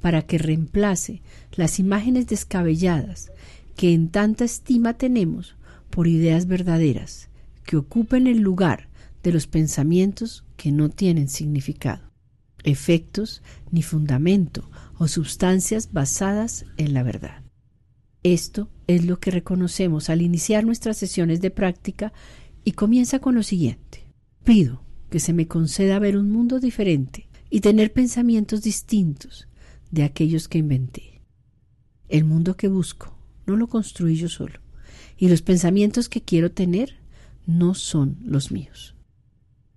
para 0.00 0.22
que 0.22 0.38
reemplace 0.38 1.22
las 1.52 1.78
imágenes 1.78 2.26
descabelladas 2.26 3.30
que 3.76 3.94
en 3.94 4.08
tanta 4.08 4.44
estima 4.44 4.94
tenemos 4.94 5.56
por 5.90 6.08
ideas 6.08 6.46
verdaderas 6.46 7.28
que 7.64 7.76
ocupen 7.76 8.26
el 8.26 8.40
lugar 8.40 8.88
de 9.22 9.32
los 9.32 9.46
pensamientos 9.46 10.44
que 10.56 10.70
no 10.70 10.90
tienen 10.90 11.28
significado, 11.28 12.10
efectos 12.62 13.42
ni 13.70 13.82
fundamento 13.82 14.70
o 14.98 15.08
sustancias 15.08 15.92
basadas 15.92 16.66
en 16.76 16.94
la 16.94 17.02
verdad. 17.02 17.42
Esto 18.22 18.68
es 18.86 19.04
lo 19.04 19.18
que 19.18 19.30
reconocemos 19.30 20.10
al 20.10 20.22
iniciar 20.22 20.64
nuestras 20.64 20.96
sesiones 20.96 21.40
de 21.40 21.50
práctica 21.50 22.12
y 22.64 22.72
comienza 22.72 23.18
con 23.18 23.34
lo 23.34 23.42
siguiente. 23.42 24.04
Pido 24.44 24.82
que 25.10 25.20
se 25.20 25.32
me 25.32 25.46
conceda 25.46 25.98
ver 25.98 26.16
un 26.16 26.30
mundo 26.30 26.60
diferente 26.60 27.28
y 27.50 27.60
tener 27.60 27.92
pensamientos 27.92 28.62
distintos 28.62 29.48
de 29.90 30.02
aquellos 30.02 30.48
que 30.48 30.58
inventé. 30.58 31.22
El 32.08 32.24
mundo 32.24 32.56
que 32.56 32.68
busco 32.68 33.16
no 33.46 33.56
lo 33.56 33.68
construí 33.68 34.16
yo 34.16 34.28
solo, 34.28 34.60
y 35.16 35.28
los 35.28 35.42
pensamientos 35.42 36.08
que 36.08 36.22
quiero 36.22 36.50
tener 36.50 36.96
no 37.46 37.74
son 37.74 38.18
los 38.24 38.50
míos. 38.50 38.94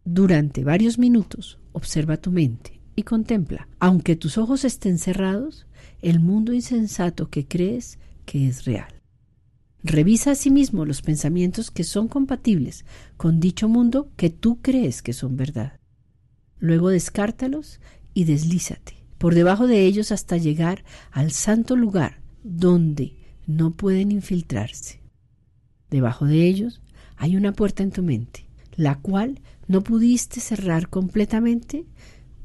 Durante 0.04 0.64
varios 0.64 0.98
minutos 0.98 1.60
observa 1.74 2.18
tu 2.18 2.32
mente 2.32 2.82
y 2.96 3.04
contempla, 3.04 3.68
aunque 3.80 4.16
tus 4.16 4.38
ojos 4.38 4.66
estén 4.66 4.98
cerrados, 4.98 5.68
el 6.02 6.20
mundo 6.20 6.54
insensato 6.54 7.30
que 7.30 7.46
crees 7.46 8.00
que 8.26 8.48
es 8.48 8.66
real. 8.66 8.97
Revisa 9.88 10.32
asimismo 10.32 10.84
los 10.84 11.02
pensamientos 11.02 11.72
que 11.72 11.86
son 11.86 12.10
compatibles 12.10 12.84
con 13.16 13.40
dicho 13.40 13.70
mundo 13.70 14.12
que 14.18 14.30
tú 14.30 14.60
crees 14.62 15.02
que 15.02 15.14
son 15.14 15.38
verdad. 15.38 15.80
Luego 16.60 16.90
descártalos 16.90 17.80
y 18.14 18.26
deslízate 18.26 19.06
por 19.18 19.34
debajo 19.34 19.66
de 19.66 19.86
ellos 19.86 20.12
hasta 20.12 20.36
llegar 20.36 20.84
al 21.12 21.32
santo 21.32 21.78
lugar 21.78 22.22
donde 22.44 23.16
no 23.46 23.78
pueden 23.78 24.12
infiltrarse. 24.12 25.00
Debajo 25.90 26.26
de 26.26 26.46
ellos 26.46 26.82
hay 27.16 27.38
una 27.38 27.54
puerta 27.54 27.82
en 27.82 27.92
tu 27.92 28.04
mente, 28.04 28.50
la 28.76 28.96
cual 28.96 29.40
no 29.68 29.84
pudiste 29.84 30.42
cerrar 30.42 30.90
completamente 30.90 31.86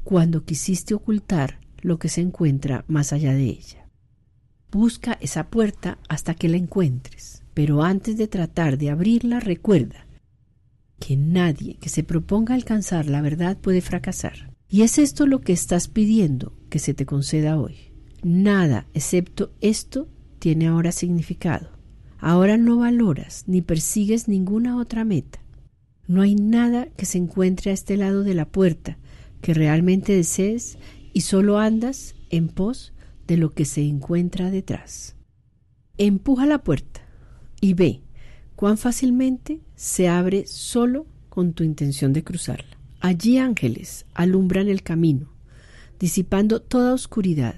cuando 0.05 0.45
quisiste 0.45 0.93
ocultar 0.93 1.59
lo 1.81 1.99
que 1.99 2.07
se 2.07 2.21
encuentra 2.21 2.85
más 2.87 3.11
allá 3.11 3.33
de 3.33 3.43
ella. 3.43 3.82
Busca 4.73 5.19
esa 5.21 5.51
puerta 5.51 5.99
hasta 6.09 6.33
que 6.33 6.49
la 6.49 6.57
encuentres, 6.57 7.43
pero 7.53 7.83
antes 7.83 8.17
de 8.17 8.27
tratar 8.27 8.79
de 8.79 8.89
abrirla 8.89 9.39
recuerda 9.39 10.07
que 10.99 11.15
nadie 11.15 11.75
que 11.75 11.89
se 11.89 12.03
proponga 12.03 12.55
alcanzar 12.55 13.05
la 13.05 13.21
verdad 13.21 13.55
puede 13.55 13.81
fracasar. 13.81 14.51
Y 14.67 14.81
es 14.81 14.97
esto 14.97 15.27
lo 15.27 15.41
que 15.41 15.53
estás 15.53 15.87
pidiendo 15.87 16.57
que 16.71 16.79
se 16.79 16.95
te 16.95 17.05
conceda 17.05 17.59
hoy. 17.59 17.75
Nada 18.23 18.87
excepto 18.95 19.53
esto 19.61 20.07
tiene 20.39 20.65
ahora 20.65 20.91
significado. 20.91 21.69
Ahora 22.17 22.57
no 22.57 22.77
valoras 22.77 23.43
ni 23.45 23.61
persigues 23.61 24.27
ninguna 24.27 24.77
otra 24.77 25.05
meta. 25.05 25.39
No 26.07 26.23
hay 26.23 26.33
nada 26.33 26.87
que 26.87 27.05
se 27.05 27.19
encuentre 27.19 27.69
a 27.69 27.75
este 27.75 27.95
lado 27.95 28.23
de 28.23 28.33
la 28.33 28.49
puerta 28.49 28.97
que 29.39 29.53
realmente 29.53 30.15
desees 30.15 30.79
y 31.13 31.21
solo 31.21 31.59
andas 31.59 32.15
en 32.31 32.47
pos 32.47 32.92
de 33.27 33.37
lo 33.37 33.53
que 33.53 33.65
se 33.65 33.81
encuentra 33.83 34.51
detrás. 34.51 35.15
Empuja 35.97 36.45
la 36.45 36.63
puerta 36.63 37.01
y 37.61 37.73
ve 37.73 38.01
cuán 38.55 38.77
fácilmente 38.77 39.61
se 39.75 40.07
abre 40.07 40.45
solo 40.47 41.05
con 41.29 41.53
tu 41.53 41.63
intención 41.63 42.13
de 42.13 42.23
cruzarla. 42.23 42.77
Allí 42.99 43.37
ángeles 43.37 44.05
alumbran 44.13 44.69
el 44.69 44.81
camino, 44.81 45.33
disipando 45.99 46.61
toda 46.61 46.93
oscuridad, 46.93 47.55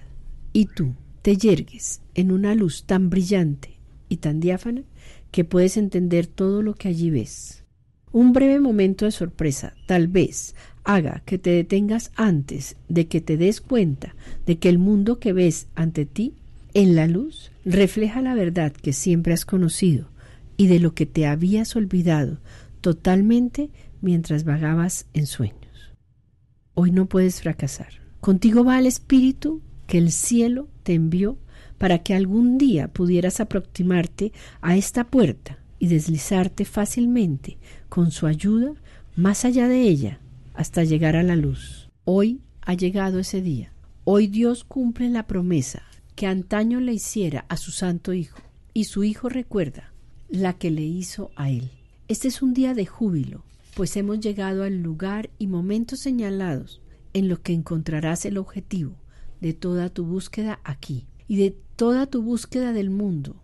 y 0.54 0.66
tú 0.66 0.96
te 1.22 1.38
yergues 1.38 2.02
en 2.14 2.32
una 2.32 2.56
luz 2.56 2.86
tan 2.86 3.10
brillante 3.10 3.80
y 4.10 4.18
tan 4.18 4.40
diáfana 4.40 4.84
que 5.32 5.44
puedes 5.44 5.78
entender 5.78 6.28
todo 6.28 6.62
lo 6.62 6.76
que 6.76 6.88
allí 6.88 7.10
ves. 7.10 7.64
Un 8.12 8.32
breve 8.32 8.60
momento 8.60 9.06
de 9.06 9.12
sorpresa, 9.12 9.74
tal 9.88 10.08
vez, 10.08 10.56
haga 10.86 11.24
que 11.26 11.38
te 11.38 11.50
detengas 11.50 12.12
antes 12.16 12.78
de 12.88 13.08
que 13.08 13.20
te 13.20 13.36
des 13.36 13.60
cuenta 13.60 14.16
de 14.46 14.58
que 14.58 14.70
el 14.70 14.78
mundo 14.78 15.20
que 15.20 15.34
ves 15.34 15.68
ante 15.76 16.06
ti, 16.06 16.36
en 16.74 16.96
la 16.96 17.08
luz, 17.08 17.52
refleja 17.66 18.22
la 18.22 18.36
verdad 18.36 18.72
que 18.72 18.94
siempre 18.94 19.34
has 19.34 19.46
conocido 19.46 20.10
y 20.58 20.68
de 20.68 20.80
lo 20.80 20.94
que 20.94 21.06
te 21.06 21.26
habías 21.26 21.76
olvidado 21.76 22.40
totalmente 22.82 23.72
mientras 24.02 24.44
vagabas 24.44 25.08
en 25.14 25.26
sueños. 25.26 25.96
Hoy 26.76 26.92
no 26.92 27.08
puedes 27.08 27.42
fracasar. 27.42 28.02
Contigo 28.22 28.64
va 28.64 28.78
el 28.78 28.86
Espíritu 28.86 29.62
que 29.88 29.98
el 29.98 30.12
cielo 30.12 30.68
te 30.84 30.94
envió 30.94 31.38
para 31.78 32.00
que 32.04 32.14
algún 32.14 32.58
día 32.58 32.90
pudieras 32.90 33.40
aproximarte 33.40 34.32
a 34.62 34.76
esta 34.76 35.06
puerta 35.08 35.60
y 35.80 35.88
deslizarte 35.88 36.66
fácilmente 36.66 37.58
con 37.90 38.12
su 38.12 38.28
ayuda 38.28 38.74
más 39.16 39.46
allá 39.46 39.68
de 39.68 39.82
ella 39.82 40.20
hasta 40.56 40.84
llegar 40.84 41.16
a 41.16 41.24
la 41.24 41.36
luz. 41.36 41.90
Hoy 42.04 42.42
ha 42.62 42.74
llegado 42.74 43.20
ese 43.20 43.42
día. 43.42 43.74
Hoy 44.04 44.28
Dios 44.28 44.64
cumple 44.64 45.10
la 45.10 45.28
promesa 45.28 45.84
que 46.16 46.28
antaño 46.28 46.80
le 46.80 46.94
hiciera 46.94 47.46
a 47.50 47.58
su 47.58 47.72
Santo 47.72 48.14
Hijo, 48.14 48.40
y 48.74 48.86
su 48.86 49.04
Hijo 49.04 49.30
recuerda 49.30 49.94
la 50.30 50.54
que 50.54 50.72
le 50.72 50.84
hizo 50.84 51.32
a 51.36 51.50
él. 51.50 51.72
Este 52.08 52.28
es 52.28 52.42
un 52.42 52.54
día 52.54 52.74
de 52.74 52.86
júbilo, 52.86 53.44
pues 53.76 53.98
hemos 53.98 54.20
llegado 54.20 54.64
al 54.64 54.82
lugar 54.82 55.30
y 55.40 55.48
momentos 55.48 56.00
señalados 56.00 56.82
en 57.14 57.28
los 57.28 57.40
que 57.40 57.54
encontrarás 57.54 58.26
el 58.26 58.38
objetivo 58.38 58.96
de 59.42 59.54
toda 59.54 59.90
tu 59.90 60.06
búsqueda 60.06 60.60
aquí 60.64 61.06
y 61.28 61.38
de 61.38 61.58
toda 61.76 62.06
tu 62.06 62.22
búsqueda 62.22 62.72
del 62.72 62.90
mundo, 62.90 63.36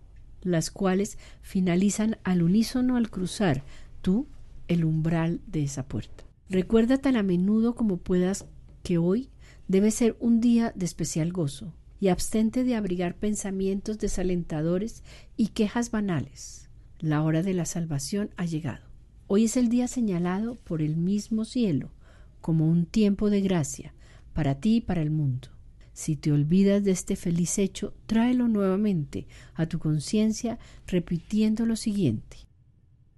las 0.42 0.72
cuales 0.72 1.18
finalizan 1.42 2.18
al 2.24 2.44
unísono 2.44 2.96
al 2.96 3.10
cruzar 3.10 3.64
tú 4.02 4.28
el 4.68 4.86
umbral 4.86 5.42
de 5.48 5.64
esa 5.64 5.88
puerta. 5.88 6.31
Recuerda 6.52 6.98
tan 6.98 7.16
a 7.16 7.24
menudo 7.24 7.76
como 7.76 7.96
puedas 7.96 8.46
que 8.84 8.98
hoy 8.98 9.30
debe 9.70 9.90
ser 9.90 10.18
un 10.20 10.42
día 10.42 10.74
de 10.76 10.84
especial 10.84 11.32
gozo 11.32 11.74
y 12.02 12.10
abstente 12.10 12.66
de 12.66 12.76
abrigar 12.76 13.16
pensamientos 13.16 14.00
desalentadores 14.00 15.02
y 15.38 15.48
quejas 15.48 15.92
banales. 15.92 16.70
La 17.00 17.24
hora 17.24 17.42
de 17.42 17.54
la 17.54 17.64
salvación 17.64 18.32
ha 18.36 18.44
llegado. 18.44 18.86
Hoy 19.28 19.46
es 19.46 19.56
el 19.56 19.70
día 19.70 19.88
señalado 19.88 20.56
por 20.56 20.82
el 20.82 20.98
mismo 20.98 21.46
cielo 21.46 21.94
como 22.42 22.68
un 22.68 22.86
tiempo 22.86 23.30
de 23.30 23.40
gracia 23.40 23.94
para 24.34 24.56
ti 24.56 24.76
y 24.76 24.82
para 24.82 25.02
el 25.02 25.10
mundo. 25.10 25.48
Si 25.94 26.18
te 26.18 26.34
olvidas 26.34 26.84
de 26.84 26.92
este 26.92 27.16
feliz 27.16 27.60
hecho, 27.60 27.94
tráelo 28.08 28.50
nuevamente 28.50 29.26
a 29.54 29.68
tu 29.68 29.80
conciencia 29.80 30.60
repitiendo 30.86 31.66
lo 31.66 31.78
siguiente. 31.78 32.40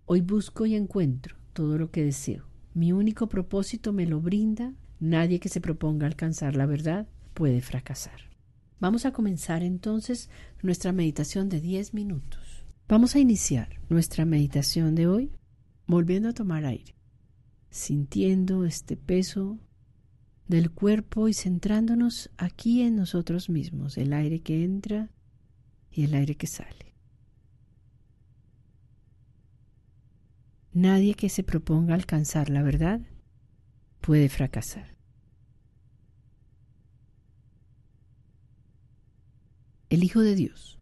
Hoy 0.05 0.21
busco 0.21 0.67
y 0.67 0.75
encuentro 0.75 1.35
todo 1.53 1.79
lo 1.79 1.89
que 1.89 2.03
deseo. 2.03 2.52
Mi 2.73 2.91
único 2.91 3.27
propósito 3.27 3.93
me 3.93 4.05
lo 4.05 4.19
brinda. 4.19 4.73
Nadie 4.99 5.39
que 5.39 5.49
se 5.49 5.61
proponga 5.61 6.07
alcanzar 6.07 6.55
la 6.55 6.65
verdad 6.65 7.07
puede 7.33 7.61
fracasar. 7.61 8.31
Vamos 8.79 9.05
a 9.05 9.11
comenzar 9.11 9.63
entonces 9.63 10.29
nuestra 10.61 10.91
meditación 10.91 11.49
de 11.49 11.61
10 11.61 11.93
minutos. 11.93 12.65
Vamos 12.87 13.15
a 13.15 13.19
iniciar 13.19 13.79
nuestra 13.89 14.25
meditación 14.25 14.95
de 14.95 15.07
hoy 15.07 15.31
volviendo 15.87 16.29
a 16.29 16.33
tomar 16.33 16.65
aire, 16.65 16.95
sintiendo 17.69 18.65
este 18.65 18.97
peso 18.97 19.57
del 20.47 20.71
cuerpo 20.71 21.27
y 21.27 21.33
centrándonos 21.33 22.29
aquí 22.37 22.81
en 22.81 22.95
nosotros 22.95 23.49
mismos, 23.49 23.97
el 23.97 24.13
aire 24.13 24.41
que 24.41 24.63
entra 24.63 25.09
y 25.91 26.03
el 26.03 26.13
aire 26.13 26.35
que 26.35 26.47
sale. 26.47 26.82
Nadie 30.73 31.13
que 31.13 31.29
se 31.29 31.43
proponga 31.43 31.93
alcanzar 31.93 32.49
la 32.49 32.63
verdad 32.63 32.99
puede 34.01 34.27
fracasar. 34.27 34.97
El 39.89 40.03
Hijo 40.03 40.21
de 40.21 40.33
Dios 40.33 40.79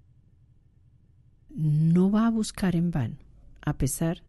no 1.49 2.09
va 2.09 2.27
a 2.27 2.31
buscar 2.31 2.77
en 2.77 2.91
vano, 2.91 3.17
a 3.59 3.77
pesar 3.77 4.23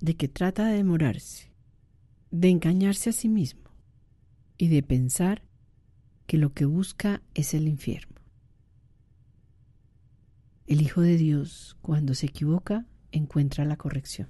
de 0.00 0.14
que 0.14 0.28
trata 0.28 0.66
de 0.66 0.74
demorarse, 0.74 1.50
de 2.30 2.50
engañarse 2.50 3.08
a 3.08 3.14
sí 3.14 3.30
mismo 3.30 3.70
y 4.58 4.68
de 4.68 4.82
pensar 4.82 5.42
que 6.26 6.36
lo 6.36 6.52
que 6.52 6.66
busca 6.66 7.22
es 7.32 7.54
el 7.54 7.66
infierno. 7.66 8.20
El 10.66 10.82
Hijo 10.82 11.00
de 11.00 11.16
Dios, 11.16 11.78
cuando 11.80 12.12
se 12.12 12.26
equivoca, 12.26 12.86
encuentra 13.12 13.64
la 13.64 13.76
corrección. 13.76 14.28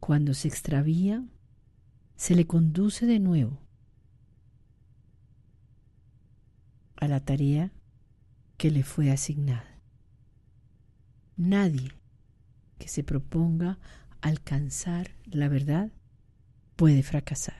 Cuando 0.00 0.34
se 0.34 0.48
extravía, 0.48 1.24
se 2.16 2.34
le 2.34 2.46
conduce 2.46 3.06
de 3.06 3.20
nuevo 3.20 3.60
a 6.96 7.08
la 7.08 7.24
tarea 7.24 7.72
que 8.56 8.70
le 8.70 8.82
fue 8.82 9.10
asignada. 9.10 9.80
Nadie 11.36 11.92
que 12.78 12.88
se 12.88 13.02
proponga 13.02 13.78
alcanzar 14.20 15.12
la 15.24 15.48
verdad 15.48 15.92
puede 16.76 17.02
fracasar. 17.02 17.56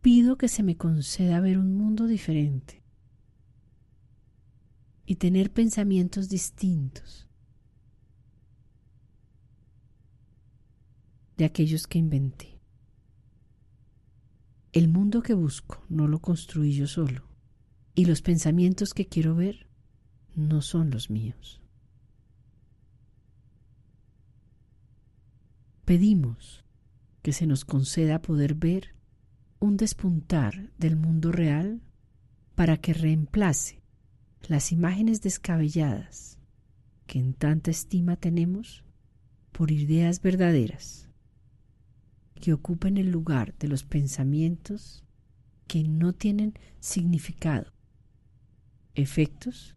Pido 0.00 0.38
que 0.38 0.48
se 0.48 0.62
me 0.62 0.76
conceda 0.76 1.40
ver 1.40 1.58
un 1.58 1.76
mundo 1.76 2.06
diferente 2.06 2.79
y 5.10 5.16
tener 5.16 5.52
pensamientos 5.52 6.28
distintos 6.28 7.26
de 11.36 11.44
aquellos 11.44 11.88
que 11.88 11.98
inventé. 11.98 12.60
El 14.70 14.86
mundo 14.86 15.20
que 15.20 15.34
busco 15.34 15.84
no 15.88 16.06
lo 16.06 16.20
construí 16.20 16.74
yo 16.74 16.86
solo, 16.86 17.24
y 17.96 18.04
los 18.04 18.22
pensamientos 18.22 18.94
que 18.94 19.08
quiero 19.08 19.34
ver 19.34 19.66
no 20.36 20.62
son 20.62 20.90
los 20.90 21.10
míos. 21.10 21.60
Pedimos 25.84 26.64
que 27.22 27.32
se 27.32 27.48
nos 27.48 27.64
conceda 27.64 28.22
poder 28.22 28.54
ver 28.54 28.94
un 29.58 29.76
despuntar 29.76 30.72
del 30.78 30.94
mundo 30.94 31.32
real 31.32 31.82
para 32.54 32.76
que 32.76 32.94
reemplace 32.94 33.79
las 34.48 34.72
imágenes 34.72 35.20
descabelladas 35.22 36.38
que 37.06 37.18
en 37.18 37.34
tanta 37.34 37.70
estima 37.70 38.16
tenemos 38.16 38.84
por 39.52 39.70
ideas 39.70 40.22
verdaderas 40.22 41.08
que 42.34 42.52
ocupen 42.52 42.96
el 42.96 43.10
lugar 43.10 43.54
de 43.58 43.68
los 43.68 43.84
pensamientos 43.84 45.04
que 45.66 45.84
no 45.84 46.12
tienen 46.12 46.54
significado 46.80 47.72
efectos, 48.94 49.76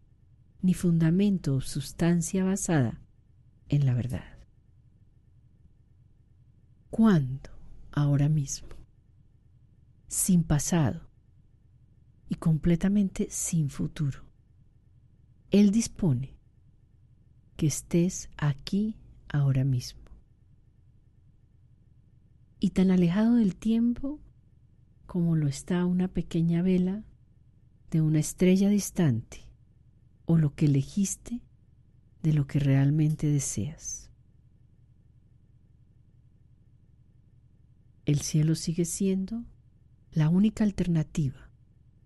ni 0.62 0.74
fundamento 0.74 1.56
o 1.56 1.60
sustancia 1.60 2.44
basada 2.44 3.00
en 3.68 3.86
la 3.86 3.94
verdad. 3.94 4.38
¿Cuándo? 6.90 7.50
Ahora 7.92 8.28
mismo. 8.28 8.68
Sin 10.08 10.44
pasado 10.44 11.08
y 12.28 12.36
completamente 12.36 13.28
sin 13.30 13.68
futuro. 13.68 14.24
Él 15.54 15.70
dispone 15.70 16.36
que 17.56 17.68
estés 17.68 18.28
aquí 18.36 18.96
ahora 19.28 19.62
mismo. 19.62 20.02
Y 22.58 22.70
tan 22.70 22.90
alejado 22.90 23.36
del 23.36 23.54
tiempo 23.54 24.18
como 25.06 25.36
lo 25.36 25.46
está 25.46 25.84
una 25.86 26.08
pequeña 26.08 26.60
vela 26.60 27.04
de 27.92 28.00
una 28.00 28.18
estrella 28.18 28.68
distante 28.68 29.44
o 30.24 30.38
lo 30.38 30.56
que 30.56 30.66
elegiste 30.66 31.40
de 32.24 32.32
lo 32.32 32.48
que 32.48 32.58
realmente 32.58 33.28
deseas. 33.28 34.10
El 38.06 38.22
cielo 38.22 38.56
sigue 38.56 38.86
siendo 38.86 39.44
la 40.10 40.30
única 40.30 40.64
alternativa 40.64 41.48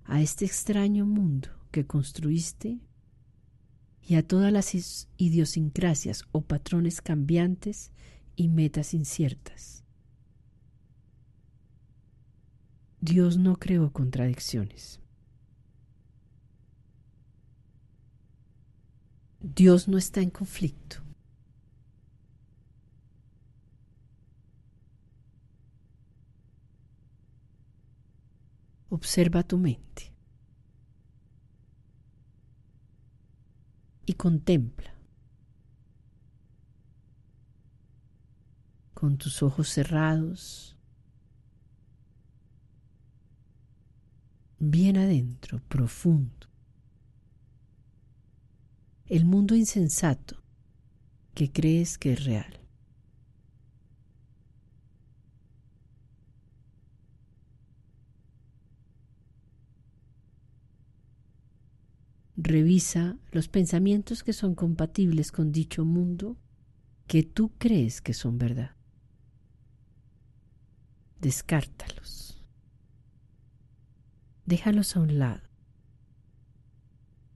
a 0.04 0.20
este 0.20 0.44
extraño 0.44 1.06
mundo 1.06 1.48
que 1.70 1.87
construiste 1.87 2.82
y 4.02 4.14
a 4.14 4.26
todas 4.26 4.52
las 4.52 5.06
idiosincrasias 5.16 6.24
o 6.32 6.40
patrones 6.40 7.02
cambiantes 7.02 7.92
y 8.37 8.48
metas 8.48 8.94
inciertas. 8.94 9.84
Dios 13.00 13.37
no 13.37 13.56
creó 13.56 13.92
contradicciones. 13.92 15.00
Dios 19.40 19.88
no 19.88 19.98
está 19.98 20.20
en 20.20 20.30
conflicto. 20.30 20.98
Observa 28.88 29.42
tu 29.42 29.58
mente 29.58 30.08
y 34.09 34.14
contempla 34.14 34.94
con 38.94 39.18
tus 39.18 39.42
ojos 39.42 39.68
cerrados, 39.68 40.77
bien 44.59 44.97
adentro, 44.97 45.61
profundo, 45.68 46.49
el 49.07 49.27
mundo 49.27 49.55
insensato 49.55 50.42
que 51.35 51.53
crees 51.53 51.99
que 51.99 52.14
es 52.14 52.25
real. 52.25 52.58
Revisa 62.40 63.18
los 63.33 63.48
pensamientos 63.48 64.22
que 64.22 64.33
son 64.33 64.55
compatibles 64.55 65.33
con 65.33 65.51
dicho 65.51 65.85
mundo 65.85 66.37
que 67.09 67.24
tú 67.24 67.51
crees 67.59 68.01
que 68.01 68.14
son 68.14 68.38
verdad. 68.38 68.77
Descártalos. 71.20 72.40
Déjalos 74.46 74.94
a 74.94 75.01
un 75.01 75.18
lado. 75.18 75.42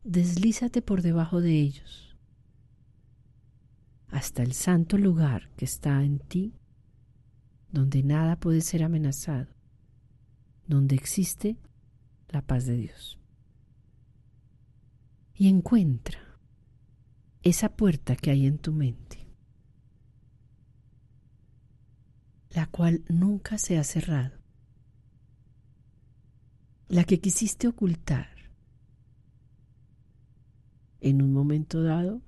Deslízate 0.04 0.82
por 0.82 1.02
debajo 1.02 1.40
de 1.40 1.60
ellos 1.60 2.16
hasta 4.06 4.44
el 4.44 4.52
santo 4.52 4.98
lugar 4.98 5.50
que 5.56 5.64
está 5.64 6.04
en 6.04 6.20
ti, 6.20 6.54
donde 7.72 8.04
nada 8.04 8.38
puede 8.38 8.60
ser 8.60 8.84
amenazado, 8.84 9.48
donde 10.68 10.94
existe 10.94 11.56
la 12.28 12.42
paz 12.42 12.66
de 12.66 12.76
Dios 12.76 13.21
y 15.34 15.48
encuentra 15.48 16.18
esa 17.42 17.76
puerta 17.76 18.16
que 18.16 18.30
hay 18.30 18.46
en 18.46 18.58
tu 18.58 18.72
mente, 18.72 19.26
la 22.50 22.66
cual 22.66 23.04
nunca 23.08 23.58
se 23.58 23.78
ha 23.78 23.84
cerrado, 23.84 24.38
la 26.88 27.04
que 27.04 27.20
quisiste 27.20 27.68
ocultar 27.68 28.28
en 31.00 31.20
un 31.20 31.32
momento 31.32 31.82
dado 31.82 32.22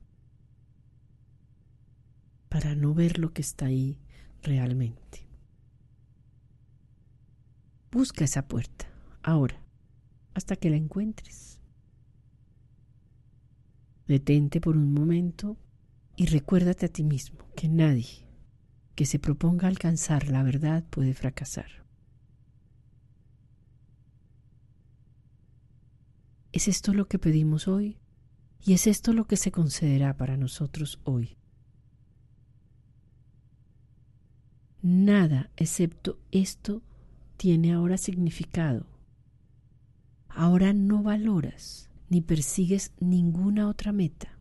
para 2.48 2.74
no 2.74 2.94
ver 2.94 3.18
lo 3.18 3.32
que 3.32 3.42
está 3.42 3.66
ahí 3.66 4.00
realmente. 4.42 5.28
Busca 7.90 8.24
esa 8.24 8.48
puerta 8.48 8.86
ahora 9.22 9.60
hasta 10.34 10.56
que 10.56 10.70
la 10.70 10.76
encuentres. 10.76 11.53
Detente 14.06 14.60
por 14.60 14.76
un 14.76 14.92
momento 14.92 15.56
y 16.16 16.26
recuérdate 16.26 16.86
a 16.86 16.88
ti 16.88 17.04
mismo 17.04 17.46
que 17.56 17.68
nadie 17.68 18.24
que 18.94 19.06
se 19.06 19.18
proponga 19.18 19.66
alcanzar 19.68 20.28
la 20.28 20.42
verdad 20.42 20.84
puede 20.84 21.14
fracasar. 21.14 21.84
¿Es 26.52 26.68
esto 26.68 26.94
lo 26.94 27.08
que 27.08 27.18
pedimos 27.18 27.66
hoy? 27.66 27.98
¿Y 28.60 28.74
es 28.74 28.86
esto 28.86 29.12
lo 29.12 29.26
que 29.26 29.36
se 29.36 29.50
concederá 29.50 30.16
para 30.16 30.36
nosotros 30.36 31.00
hoy? 31.02 31.36
Nada 34.80 35.50
excepto 35.56 36.20
esto 36.30 36.82
tiene 37.36 37.72
ahora 37.72 37.96
significado. 37.96 38.86
Ahora 40.28 40.72
no 40.72 41.02
valoras 41.02 41.90
ni 42.08 42.20
persigues 42.20 42.92
ninguna 43.00 43.68
otra 43.68 43.92
meta. 43.92 44.38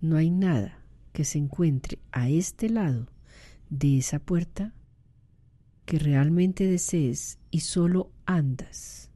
No 0.00 0.16
hay 0.16 0.30
nada 0.30 0.84
que 1.12 1.24
se 1.24 1.38
encuentre 1.38 1.98
a 2.12 2.28
este 2.28 2.68
lado 2.68 3.08
de 3.70 3.98
esa 3.98 4.18
puerta 4.18 4.74
que 5.86 5.98
realmente 5.98 6.66
desees 6.66 7.38
y 7.50 7.60
solo 7.60 8.10
andas 8.26 9.10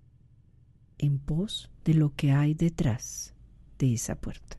en 0.98 1.18
pos 1.18 1.70
de 1.84 1.94
lo 1.94 2.14
que 2.14 2.32
hay 2.32 2.54
detrás 2.54 3.34
de 3.78 3.94
esa 3.94 4.20
puerta. 4.20 4.58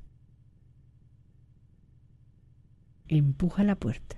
Empuja 3.08 3.63
la 3.63 3.75
puerta 3.75 4.17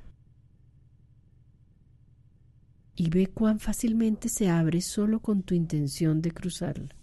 y 2.96 3.10
ve 3.10 3.28
cuán 3.28 3.60
fácilmente 3.60 4.30
se 4.30 4.50
abre 4.50 4.82
solo 4.82 5.22
con 5.22 5.44
tu 5.44 5.56
intención 5.56 6.22
de 6.22 6.32
cruzarla. 6.32 7.01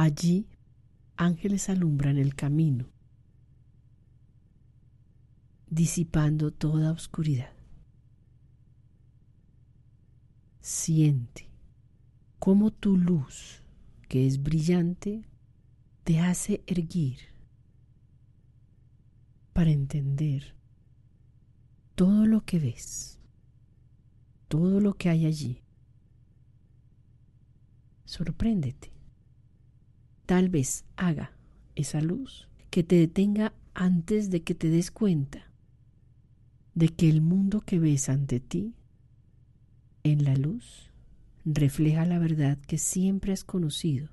Allí 0.00 0.46
ángeles 1.16 1.68
alumbran 1.68 2.18
el 2.18 2.36
camino, 2.36 2.88
disipando 5.68 6.52
toda 6.52 6.92
oscuridad. 6.92 7.52
Siente 10.60 11.50
cómo 12.38 12.70
tu 12.70 12.96
luz, 12.96 13.64
que 14.08 14.24
es 14.28 14.40
brillante, 14.40 15.28
te 16.04 16.20
hace 16.20 16.62
erguir 16.68 17.18
para 19.52 19.72
entender 19.72 20.54
todo 21.96 22.24
lo 22.24 22.44
que 22.44 22.60
ves, 22.60 23.18
todo 24.46 24.78
lo 24.78 24.94
que 24.94 25.08
hay 25.08 25.26
allí. 25.26 25.64
Sorpréndete 28.04 28.97
tal 30.28 30.50
vez 30.50 30.84
haga 30.96 31.32
esa 31.74 32.02
luz 32.02 32.50
que 32.68 32.82
te 32.82 32.96
detenga 32.96 33.54
antes 33.72 34.28
de 34.28 34.42
que 34.42 34.54
te 34.54 34.68
des 34.68 34.90
cuenta 34.90 35.50
de 36.74 36.90
que 36.90 37.08
el 37.08 37.22
mundo 37.22 37.62
que 37.62 37.78
ves 37.78 38.10
ante 38.10 38.38
ti 38.38 38.74
en 40.02 40.24
la 40.24 40.36
luz 40.36 40.92
refleja 41.46 42.04
la 42.04 42.18
verdad 42.18 42.58
que 42.58 42.76
siempre 42.76 43.32
has 43.32 43.42
conocido 43.42 44.10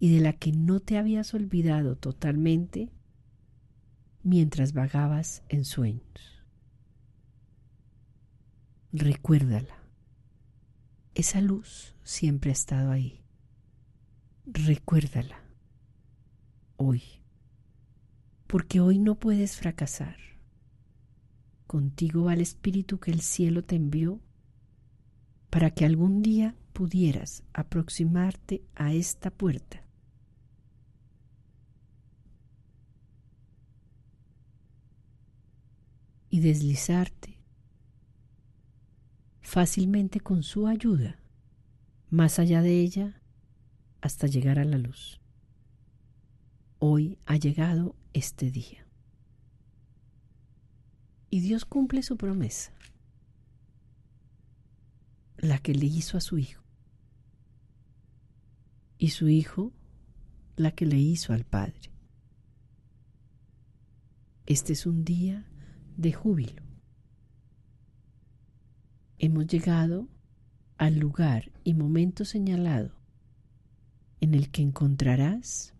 y 0.00 0.14
de 0.14 0.20
la 0.20 0.34
que 0.34 0.52
no 0.52 0.80
te 0.80 0.98
habías 0.98 1.32
olvidado 1.32 1.96
totalmente 1.96 2.90
mientras 4.22 4.74
vagabas 4.74 5.44
en 5.48 5.64
sueños. 5.64 6.44
Recuérdala, 8.92 9.78
esa 11.14 11.40
luz 11.40 11.94
siempre 12.02 12.50
ha 12.50 12.52
estado 12.52 12.90
ahí 12.90 13.23
recuérdala 14.46 15.40
hoy, 16.76 17.02
porque 18.46 18.80
hoy 18.80 18.98
no 18.98 19.14
puedes 19.14 19.56
fracasar. 19.56 20.16
Contigo 21.66 22.24
va 22.24 22.34
el 22.34 22.40
Espíritu 22.40 22.98
que 22.98 23.10
el 23.10 23.20
cielo 23.20 23.64
te 23.64 23.76
envió 23.76 24.20
para 25.50 25.70
que 25.70 25.84
algún 25.84 26.22
día 26.22 26.54
pudieras 26.72 27.42
aproximarte 27.52 28.64
a 28.74 28.92
esta 28.92 29.30
puerta 29.30 29.82
y 36.28 36.40
deslizarte 36.40 37.38
fácilmente 39.40 40.18
con 40.18 40.42
su 40.42 40.66
ayuda 40.66 41.20
más 42.10 42.40
allá 42.40 42.60
de 42.60 42.80
ella 42.80 43.22
hasta 44.04 44.26
llegar 44.26 44.58
a 44.58 44.66
la 44.66 44.76
luz. 44.76 45.18
Hoy 46.78 47.18
ha 47.24 47.36
llegado 47.36 47.96
este 48.12 48.50
día. 48.50 48.86
Y 51.30 51.40
Dios 51.40 51.64
cumple 51.64 52.02
su 52.02 52.18
promesa, 52.18 52.74
la 55.38 55.56
que 55.56 55.74
le 55.74 55.86
hizo 55.86 56.18
a 56.18 56.20
su 56.20 56.36
Hijo. 56.36 56.62
Y 58.98 59.08
su 59.08 59.30
Hijo, 59.30 59.72
la 60.56 60.72
que 60.72 60.84
le 60.84 60.98
hizo 60.98 61.32
al 61.32 61.46
Padre. 61.46 61.90
Este 64.44 64.74
es 64.74 64.84
un 64.84 65.02
día 65.06 65.50
de 65.96 66.12
júbilo. 66.12 66.62
Hemos 69.18 69.46
llegado 69.46 70.08
al 70.76 70.98
lugar 70.98 71.52
y 71.64 71.72
momento 71.72 72.26
señalado 72.26 73.03
en 74.24 74.34
el 74.34 74.50
que 74.50 74.62
encontrarás 74.62 75.74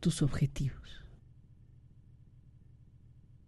tus 0.00 0.22
objetivos, 0.22 1.04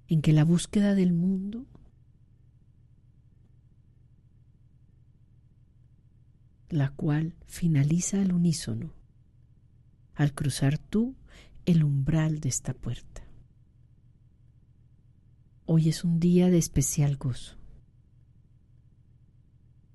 en 0.07 0.23
que 0.23 0.33
la 0.33 0.45
búsqueda 0.45 0.95
del 0.95 1.12
mundo 1.12 1.67
la 6.69 6.91
cual 6.91 7.37
finaliza 7.47 8.21
al 8.23 8.33
unísono 8.33 8.95
al 10.15 10.35
cruzar 10.35 10.79
tú 10.79 11.17
el 11.65 11.85
umbral 11.85 12.41
de 12.41 12.49
esta 12.49 12.75
puerta. 12.75 13.27
Hoy 15.65 15.88
es 15.88 16.05
un 16.05 16.21
día 16.21 16.51
de 16.51 16.59
especial 16.59 17.17
gozo. 17.17 17.57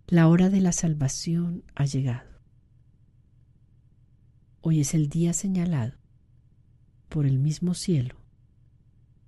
La 0.08 0.28
hora 0.28 0.50
de 0.50 0.62
la 0.62 0.72
salvación 0.72 1.64
ha 1.76 1.86
llegado. 1.86 2.37
Hoy 4.70 4.82
es 4.82 4.94
el 4.94 5.08
día 5.08 5.32
señalado 5.32 5.94
por 7.08 7.26
el 7.26 7.40
mismo 7.40 7.74
cielo 7.74 8.18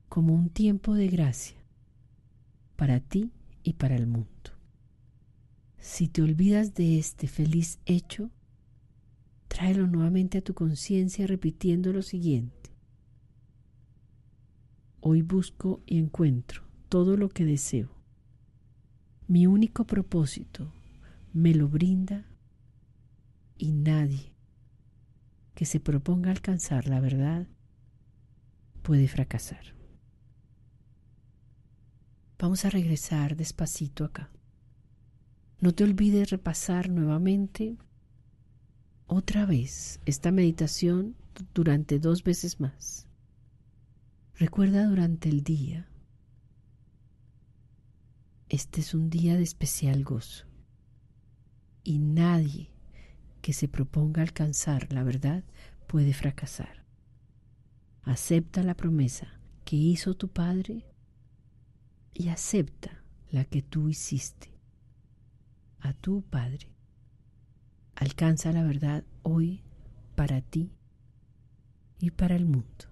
como 0.09 0.33
un 0.33 0.49
tiempo 0.49 0.95
de 0.95 1.07
gracia 1.07 1.55
para 2.75 2.99
ti 2.99 3.31
y 3.63 3.75
para 3.75 3.95
el 3.95 4.05
mundo. 4.05 4.27
Si 5.77 6.09
te 6.09 6.21
olvidas 6.21 6.73
de 6.73 6.99
este 6.99 7.29
feliz 7.29 7.79
hecho, 7.85 8.31
tráelo 9.47 9.87
nuevamente 9.87 10.39
a 10.39 10.41
tu 10.41 10.53
conciencia 10.53 11.25
repitiendo 11.25 11.93
lo 11.93 12.01
siguiente. 12.01 12.71
Hoy 14.99 15.21
busco 15.21 15.81
y 15.85 15.99
encuentro 15.99 16.63
todo 16.89 17.15
lo 17.15 17.29
que 17.29 17.45
deseo 17.45 17.87
mi 19.29 19.47
único 19.47 19.85
propósito 19.85 20.69
me 21.31 21.55
lo 21.55 21.69
brinda 21.69 22.25
y 23.57 23.71
nadie 23.71 24.28
que 25.59 25.65
se 25.65 25.81
proponga 25.81 26.31
alcanzar 26.31 26.87
la 26.87 27.01
verdad 27.01 27.45
puede 28.81 29.09
fracasar. 29.09 29.75
Vamos 32.37 32.63
a 32.63 32.69
regresar 32.69 33.35
despacito 33.35 34.05
acá. 34.05 34.31
No 35.59 35.73
te 35.73 35.83
olvides 35.83 36.29
repasar 36.29 36.89
nuevamente 36.89 37.77
otra 39.05 39.45
vez 39.45 39.99
esta 40.05 40.31
meditación 40.31 41.17
durante 41.53 41.99
dos 41.99 42.23
veces 42.23 42.61
más. 42.61 43.05
Recuerda 44.35 44.85
durante 44.87 45.27
el 45.27 45.43
día 45.43 45.89
este 48.47 48.79
es 48.79 48.93
un 48.93 49.09
día 49.09 49.35
de 49.35 49.43
especial 49.43 50.05
gozo 50.05 50.45
y 51.83 51.99
nadie 51.99 52.78
que 53.41 53.53
se 53.53 53.67
proponga 53.67 54.21
alcanzar 54.21 54.91
la 54.91 55.03
verdad 55.03 55.43
puede 55.87 56.13
fracasar. 56.13 56.85
Acepta 58.03 58.63
la 58.63 58.75
promesa 58.75 59.39
que 59.65 59.75
hizo 59.75 60.15
tu 60.15 60.29
Padre 60.29 60.85
y 62.13 62.29
acepta 62.29 63.03
la 63.31 63.45
que 63.45 63.61
tú 63.61 63.89
hiciste 63.89 64.51
a 65.79 65.93
tu 65.93 66.21
Padre. 66.23 66.67
Alcanza 67.95 68.51
la 68.51 68.63
verdad 68.63 69.03
hoy 69.23 69.63
para 70.15 70.41
ti 70.41 70.71
y 71.99 72.11
para 72.11 72.35
el 72.35 72.45
mundo. 72.45 72.85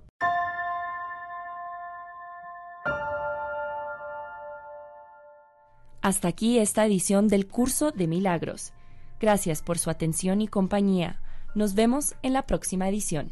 Hasta 6.01 6.29
aquí 6.29 6.57
esta 6.57 6.85
edición 6.85 7.27
del 7.27 7.47
curso 7.47 7.91
de 7.91 8.07
milagros. 8.07 8.71
Gracias 9.19 9.61
por 9.61 9.79
su 9.79 9.89
atención 9.89 10.41
y 10.41 10.47
compañía. 10.47 11.19
Nos 11.55 11.73
vemos 11.73 12.15
en 12.21 12.33
la 12.33 12.43
próxima 12.45 12.87
edición. 12.87 13.31